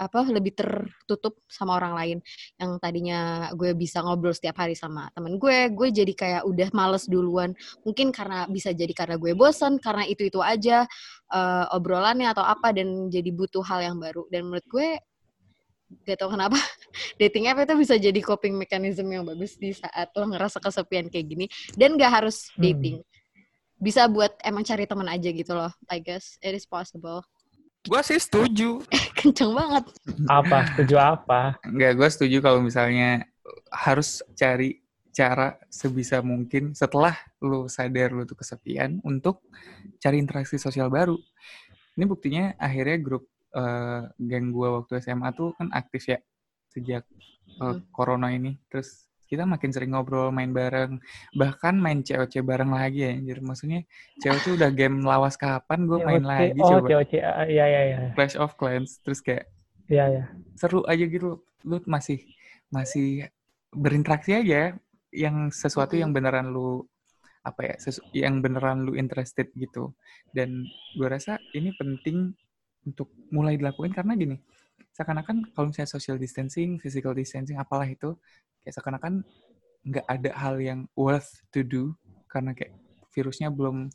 [0.00, 2.18] apa lebih tertutup sama orang lain.
[2.60, 3.20] Yang tadinya
[3.52, 7.52] gue bisa ngobrol setiap hari sama temen gue gue jadi kayak udah males duluan.
[7.84, 10.86] Mungkin karena bisa jadi karena gue bosan karena itu itu aja
[11.32, 14.26] eh, obrolannya atau apa dan jadi butuh hal yang baru.
[14.30, 14.88] Dan menurut gue
[16.06, 16.58] gak tau kenapa
[17.16, 21.26] dating app itu bisa jadi coping mechanism yang bagus di saat lo ngerasa kesepian kayak
[21.26, 22.62] gini dan gak harus Hmm.
[22.72, 22.96] dating
[23.76, 27.20] bisa buat emang cari teman aja gitu loh I guess it is possible
[27.86, 28.82] Gue sih setuju.
[29.22, 29.86] kenceng banget
[30.26, 30.66] apa?
[30.74, 31.54] Setuju apa?
[31.62, 33.22] Enggak, gue setuju kalau misalnya
[33.70, 34.82] harus cari
[35.14, 39.38] cara sebisa mungkin setelah lu sadar lu tuh kesepian untuk
[40.02, 41.14] cari interaksi sosial baru.
[41.94, 46.18] Ini buktinya akhirnya grup eh, geng gua waktu SMA tuh kan aktif ya
[46.76, 47.02] sejak
[47.56, 47.80] eh, Hmm.
[47.88, 48.60] corona ini.
[48.68, 51.00] Terus kita makin sering ngobrol, main bareng,
[51.32, 53.10] bahkan main COC bareng lagi ya.
[53.16, 53.40] Anjir.
[53.40, 53.80] Maksudnya
[54.20, 56.28] tuh udah game lawas kapan gue main COC.
[56.28, 56.86] lagi Oh, coba.
[56.92, 57.12] COC.
[57.18, 57.98] Ah, Iya, iya, iya.
[58.12, 59.48] Clash of Clans terus kayak
[59.88, 60.24] Iya, iya.
[60.54, 62.18] seru aja gitu lu masih
[62.68, 63.30] masih
[63.70, 64.74] berinteraksi aja
[65.14, 66.82] yang sesuatu yang beneran lu
[67.40, 67.74] apa ya
[68.12, 69.94] yang beneran lu interested gitu
[70.34, 70.66] dan
[70.98, 72.34] gue rasa ini penting
[72.82, 74.36] untuk mulai dilakukan karena gini
[74.96, 78.16] seakan-akan kalau misalnya social distancing physical distancing apalah itu
[78.64, 79.20] kayak seakan-akan
[79.84, 81.92] nggak ada hal yang worth to do
[82.26, 82.72] karena kayak
[83.12, 83.92] virusnya belum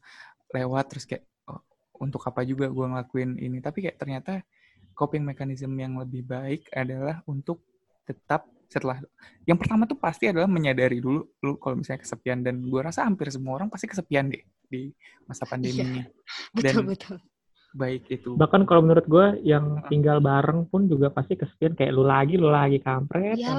[0.54, 1.60] lewat terus kayak oh,
[2.00, 4.46] untuk apa juga gue ngelakuin ini tapi kayak ternyata
[4.94, 7.66] coping mechanism yang lebih baik adalah untuk
[8.06, 9.04] tetap setelah
[9.44, 13.28] yang pertama tuh pasti adalah menyadari dulu lu kalau misalnya kesepian dan gue rasa hampir
[13.28, 14.88] semua orang pasti kesepian deh di
[15.28, 16.08] masa pandemi Iya.
[16.56, 17.18] Betul Dan- betul.
[17.72, 22.04] Baik itu Bahkan kalau menurut gue yang tinggal bareng pun juga pasti kesepian kayak lu
[22.04, 23.40] lagi, lu lagi kampret.
[23.42, 23.52] Iya.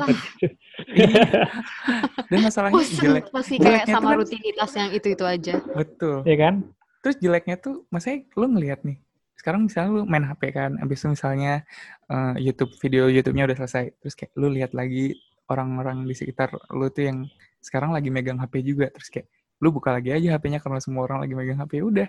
[2.28, 5.54] dan masalahnya Bosen jelek pasti kayak sama kan- rutinitas yang itu-itu aja.
[5.72, 6.54] betul Iya kan?
[7.00, 8.96] terus jeleknya tuh maksudnya lu ngelihat nih
[9.34, 11.66] sekarang misalnya lu main HP kan abis itu misalnya
[12.06, 16.86] eh, YouTube video YouTube-nya udah selesai terus kayak lu lihat lagi orang-orang di sekitar lu
[16.88, 17.18] tuh yang
[17.58, 19.26] sekarang lagi megang HP juga terus kayak
[19.58, 22.08] lu buka lagi aja HP-nya karena semua orang lagi megang HP udah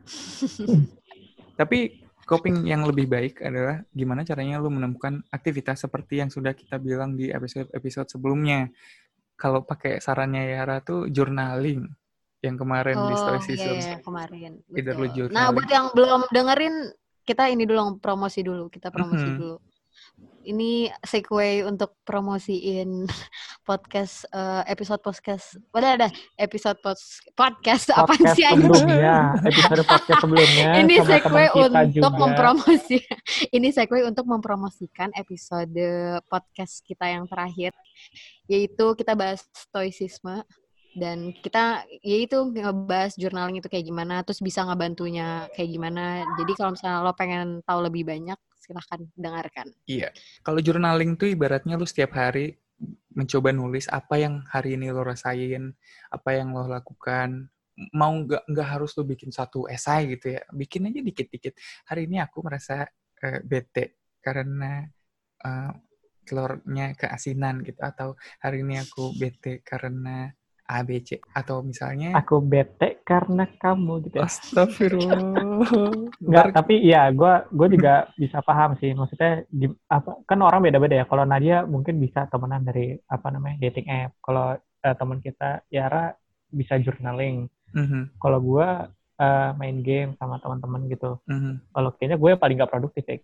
[1.56, 6.78] tapi coping yang lebih baik adalah gimana caranya lu menemukan aktivitas seperti yang sudah kita
[6.78, 8.70] bilang di episode-episode sebelumnya
[9.34, 11.88] kalau pakai sarannya Yara tuh journaling
[12.40, 14.60] yang kemarin di Oh stoicism iya, iya, kemarin.
[14.72, 15.16] Either lu Betul.
[15.16, 15.36] journaling.
[15.36, 16.74] Nah buat yang belum dengerin,
[17.24, 18.72] kita ini dulu promosi dulu.
[18.72, 19.36] Kita promosi Mhm.
[19.36, 19.56] dulu.
[20.40, 23.04] Ini segue untuk promosiin
[23.68, 25.60] podcast eh, episode podcast.
[25.76, 26.08] Udah ada
[26.40, 28.72] episode pos- podcast apa Podcast sih anjing?
[28.72, 32.18] sebelumnya, episode podcast sebelumnya Ini segue untuk juga.
[32.24, 32.98] mempromosi.
[33.56, 35.84] Ini segue untuk mempromosikan episode
[36.24, 37.76] podcast kita yang terakhir,
[38.48, 40.40] yaitu kita bahas stoicisme
[40.96, 46.24] dan kita yaitu ngebahas journaling itu kayak gimana, terus bisa ngebantunya kayak gimana.
[46.40, 49.66] Jadi kalau misalnya lo pengen tahu lebih banyak, silahkan dengarkan.
[49.90, 50.14] Iya.
[50.46, 52.54] Kalau journaling tuh ibaratnya lu setiap hari
[53.10, 55.74] mencoba nulis apa yang hari ini lo rasain,
[56.14, 57.50] apa yang lo lakukan.
[57.90, 60.42] Mau nggak nggak harus lo bikin satu esai gitu ya.
[60.54, 61.58] Bikin aja dikit-dikit.
[61.90, 62.86] Hari ini aku merasa
[63.18, 64.86] eh, bete karena
[65.42, 65.72] eh,
[66.22, 70.30] telurnya keasinan gitu atau hari ini aku bete karena
[70.70, 74.16] ABC atau misalnya Aku bete karena kamu gitu.
[74.16, 74.30] ya.
[74.30, 75.66] Astagfirullah.
[76.20, 78.92] Enggak, tapi ya gue gue juga bisa paham sih.
[78.92, 81.06] Maksudnya di- apa kan orang beda-beda ya.
[81.06, 84.14] Kalau Nadia mungkin bisa temenan dari apa namanya dating app.
[84.20, 86.14] Kalau eh, teman kita Yara
[86.48, 87.50] bisa journaling.
[87.72, 88.68] Mhm, Kalau gue
[89.16, 91.18] eh, main game sama teman-teman gitu.
[91.26, 91.60] mhm.
[91.70, 93.18] Kalau kayaknya gue paling gak produktif ya.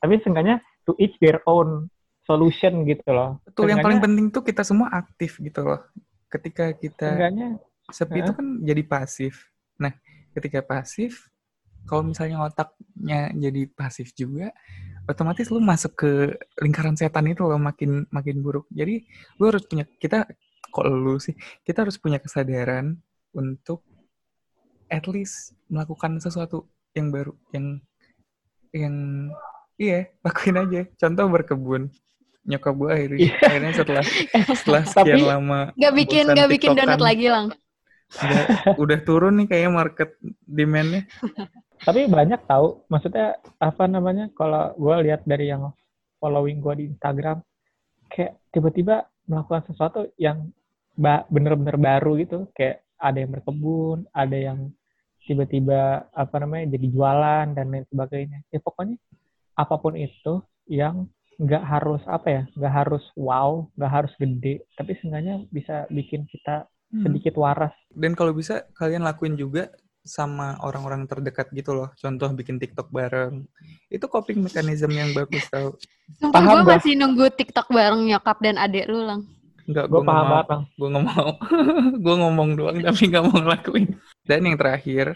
[0.00, 1.88] Tapi seenggaknya to each their own
[2.24, 3.42] solution gitu loh.
[3.42, 5.82] Betul, yang paling penting tuh kita semua aktif gitu loh.
[6.30, 7.48] Ketika kita Seenggaknya
[7.90, 9.50] sepi itu kan jadi pasif.
[9.82, 9.90] Nah,
[10.32, 11.26] ketika pasif,
[11.88, 14.54] kalau misalnya otaknya jadi pasif juga,
[15.10, 16.10] otomatis lu masuk ke
[16.62, 18.70] lingkaran setan itu loh makin makin buruk.
[18.70, 19.04] Jadi
[19.40, 20.28] lu harus punya kita
[20.70, 21.34] kok lu sih,
[21.66, 22.94] kita harus punya kesadaran
[23.34, 23.82] untuk
[24.90, 27.66] at least melakukan sesuatu yang baru, yang
[28.70, 28.96] yang
[29.78, 30.82] iya lakuin aja.
[30.98, 31.90] Contoh berkebun.
[32.40, 33.34] Nyokap gue akhirnya, Iya.
[33.42, 34.04] akhirnya setelah
[34.54, 37.46] setelah sekian Tapi- lama Gak bikin bosan gak bikin donat lagi lang.
[38.10, 40.10] udah, udah turun nih kayaknya market
[40.42, 41.06] demand-nya.
[41.80, 45.70] tapi banyak tahu maksudnya apa namanya kalau gue lihat dari yang
[46.18, 47.38] following gue di Instagram
[48.08, 50.50] kayak tiba-tiba melakukan sesuatu yang
[51.30, 54.74] bener-bener baru gitu kayak ada yang berkebun ada yang
[55.22, 58.98] tiba-tiba apa namanya jadi jualan dan lain sebagainya ya pokoknya
[59.54, 61.06] apa pun itu yang
[61.40, 66.68] nggak harus apa ya nggak harus wow nggak harus gede tapi seenggaknya bisa bikin kita
[66.90, 67.06] Hmm.
[67.06, 69.70] sedikit waras Dan kalau bisa kalian lakuin juga
[70.02, 71.94] sama orang-orang terdekat gitu loh.
[71.94, 73.46] Contoh bikin TikTok bareng.
[73.86, 75.78] Itu coping mechanism yang bagus tau.
[76.18, 76.74] Sumpah Paham gue gua.
[76.74, 79.22] masih nunggu TikTok bareng nyokap dan adek lu lang.
[79.62, 80.30] Enggak, gue paham mau.
[80.34, 81.30] banget bang Gue nggak mau.
[82.04, 83.86] gue ngomong doang tapi nggak mau ngelakuin.
[84.26, 85.06] Dan yang terakhir,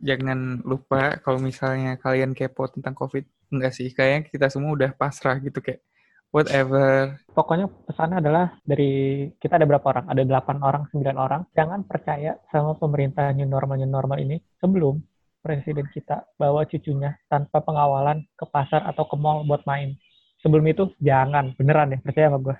[0.00, 3.24] jangan lupa kalau misalnya kalian kepo tentang COVID.
[3.54, 5.80] Enggak sih, kayaknya kita semua udah pasrah gitu kayak
[6.28, 7.16] whatever.
[7.32, 10.04] pokoknya pesannya adalah dari kita ada berapa orang?
[10.12, 11.42] Ada 8 orang, 9 orang.
[11.56, 15.00] Jangan percaya sama pemerintah new normal new normal ini sebelum
[15.40, 19.96] presiden kita bawa cucunya tanpa pengawalan ke pasar atau ke mall buat main.
[20.38, 22.56] Sebelum itu jangan, beneran ya, percaya sama gue.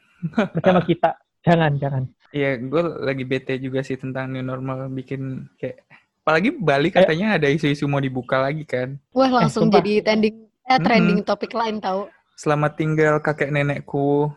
[0.56, 1.10] Percaya sama kita.
[1.46, 2.02] Jangan, jangan.
[2.34, 5.86] Iya, gue lagi bete juga sih tentang new normal bikin kayak
[6.28, 9.00] apalagi Bali katanya ada isu-isu mau dibuka lagi kan.
[9.16, 9.80] Wah langsung sumpah.
[9.80, 12.04] jadi trending eh, trending topik lain tahu.
[12.36, 14.28] Selamat tinggal kakek nenekku.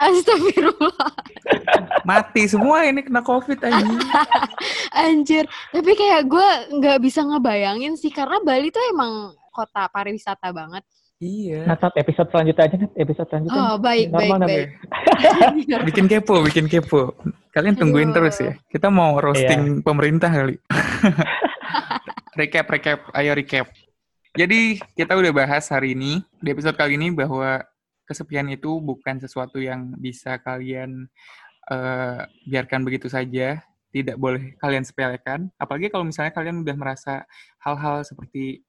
[0.00, 1.12] Astagfirullah.
[2.08, 3.76] Mati semua ini kena covid aja.
[5.04, 5.44] Anjir.
[5.68, 6.48] Tapi kayak gue
[6.80, 10.80] nggak bisa ngebayangin sih karena Bali tuh emang kota pariwisata banget.
[11.16, 11.64] Iya.
[11.64, 13.62] Natat episode selanjutnya aja nih, episode selanjutnya.
[13.72, 14.68] Oh, baik, baik, Normal, baik.
[15.88, 17.16] Bikin kepo, bikin kepo.
[17.56, 18.20] Kalian tungguin Aduh.
[18.20, 18.52] terus ya.
[18.68, 19.24] Kita mau Iya.
[19.24, 20.60] roasting pemerintah kali.
[22.38, 23.00] recap, recap.
[23.16, 23.72] Ayo recap.
[24.36, 27.64] Jadi kita udah bahas hari ini, di episode kali ini bahwa
[28.04, 31.08] kesepian itu bukan sesuatu yang bisa kalian
[31.72, 33.64] eh, biarkan begitu saja.
[33.88, 35.48] Tidak boleh kalian sepelekan.
[35.56, 37.24] Apalagi kalau misalnya kalian udah merasa
[37.64, 38.65] hal-hal seperti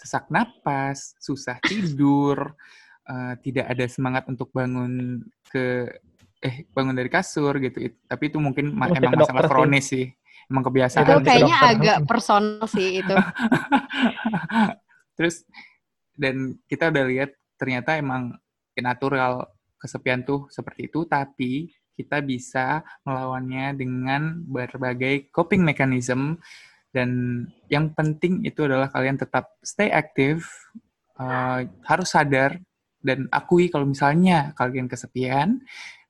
[0.00, 2.56] sesak napas, susah tidur,
[3.04, 5.20] eh, tidak ada semangat untuk bangun
[5.52, 5.92] ke
[6.40, 7.84] eh bangun dari kasur gitu.
[7.84, 9.52] It- tapi itu mungkin ma- Mesti ke emang masalah sih.
[9.52, 10.06] kronis sih.
[10.48, 11.04] Emang kebiasaan.
[11.04, 11.76] Itu ke kayaknya dokter.
[11.76, 13.14] agak personal sih itu.
[15.20, 15.44] Terus
[16.16, 17.30] dan kita udah lihat
[17.60, 18.40] ternyata emang
[18.80, 26.40] natural kesepian tuh seperti itu, tapi kita bisa melawannya dengan berbagai coping mechanism
[26.90, 27.10] dan
[27.70, 30.46] yang penting itu adalah kalian tetap stay aktif,
[31.18, 32.58] uh, harus sadar
[33.00, 35.62] dan akui kalau misalnya kalian kesepian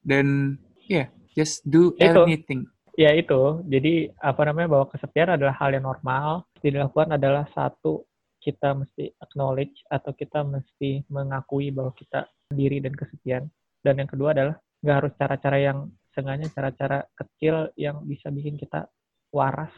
[0.02, 0.56] dan
[0.88, 2.26] ya yeah, just do Itu.
[2.26, 2.66] anything.
[2.98, 6.44] Ya itu, jadi apa namanya bahwa kesepian adalah hal yang normal.
[6.60, 8.04] Dilakukan adalah satu
[8.44, 13.48] kita mesti acknowledge atau kita mesti mengakui bahwa kita sendiri dan kesepian.
[13.80, 15.78] Dan yang kedua adalah nggak harus cara-cara yang
[16.12, 18.90] sengaja cara-cara kecil yang bisa bikin kita
[19.32, 19.72] waras.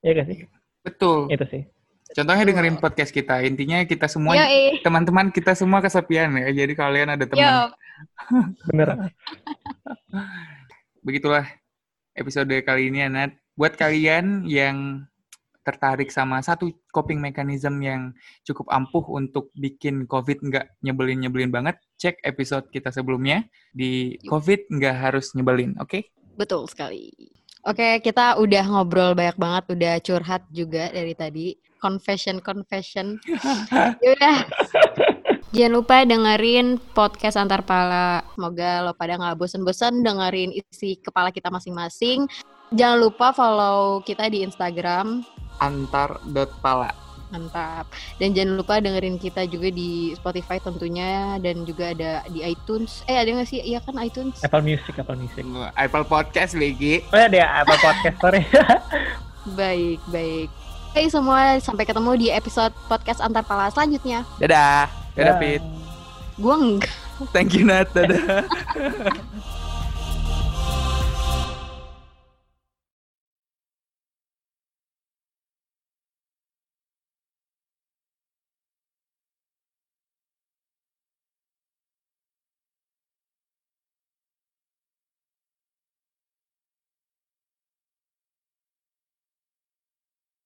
[0.00, 0.38] Ya gak sih?
[0.80, 1.28] Betul.
[1.28, 1.62] Itu sih.
[2.10, 3.44] Contohnya dengerin podcast kita.
[3.46, 4.82] Intinya kita semua eh.
[4.82, 6.50] teman-teman kita semua kesepian ya.
[6.64, 7.70] Jadi kalian ada teman.
[8.72, 9.14] Bener.
[11.06, 11.46] Begitulah
[12.16, 13.36] episode kali ini Anat.
[13.54, 15.04] Buat kalian yang
[15.60, 18.16] tertarik sama satu coping mechanism yang
[18.48, 23.44] cukup ampuh untuk bikin COVID nggak nyebelin-nyebelin banget, cek episode kita sebelumnya
[23.76, 26.00] di COVID nggak harus nyebelin, oke?
[26.40, 27.12] betul sekali.
[27.60, 31.52] Oke, kita udah ngobrol banyak banget, udah curhat juga dari tadi.
[31.80, 33.20] Confession, confession.
[34.04, 34.38] Yaudah.
[35.56, 38.22] Jangan lupa dengerin podcast antar pala.
[38.38, 42.30] Semoga lo pada nggak bosen-bosen dengerin isi kepala kita masing-masing.
[42.70, 45.26] Jangan lupa follow kita di Instagram.
[45.58, 47.09] Antar.pala.
[47.30, 47.86] Mantap.
[48.18, 53.06] Dan jangan lupa dengerin kita juga di Spotify tentunya dan juga ada di iTunes.
[53.06, 53.62] Eh ada nggak sih?
[53.62, 54.42] Iya kan iTunes.
[54.42, 55.46] Apple Music, Apple Music.
[55.78, 57.06] Apple Podcast, BG.
[57.10, 58.42] Oh ya dia Apple Podcast, sorry.
[59.58, 60.52] Baik, baik.
[60.92, 64.26] Oke semua, sampai ketemu di episode podcast antar pala selanjutnya.
[64.36, 64.90] Dadah.
[65.16, 65.40] Dadah, Dah.
[65.40, 65.62] Pit.
[66.36, 66.92] Gua enggak.
[67.32, 67.88] Thank you, Nat.
[67.94, 68.44] Dadah.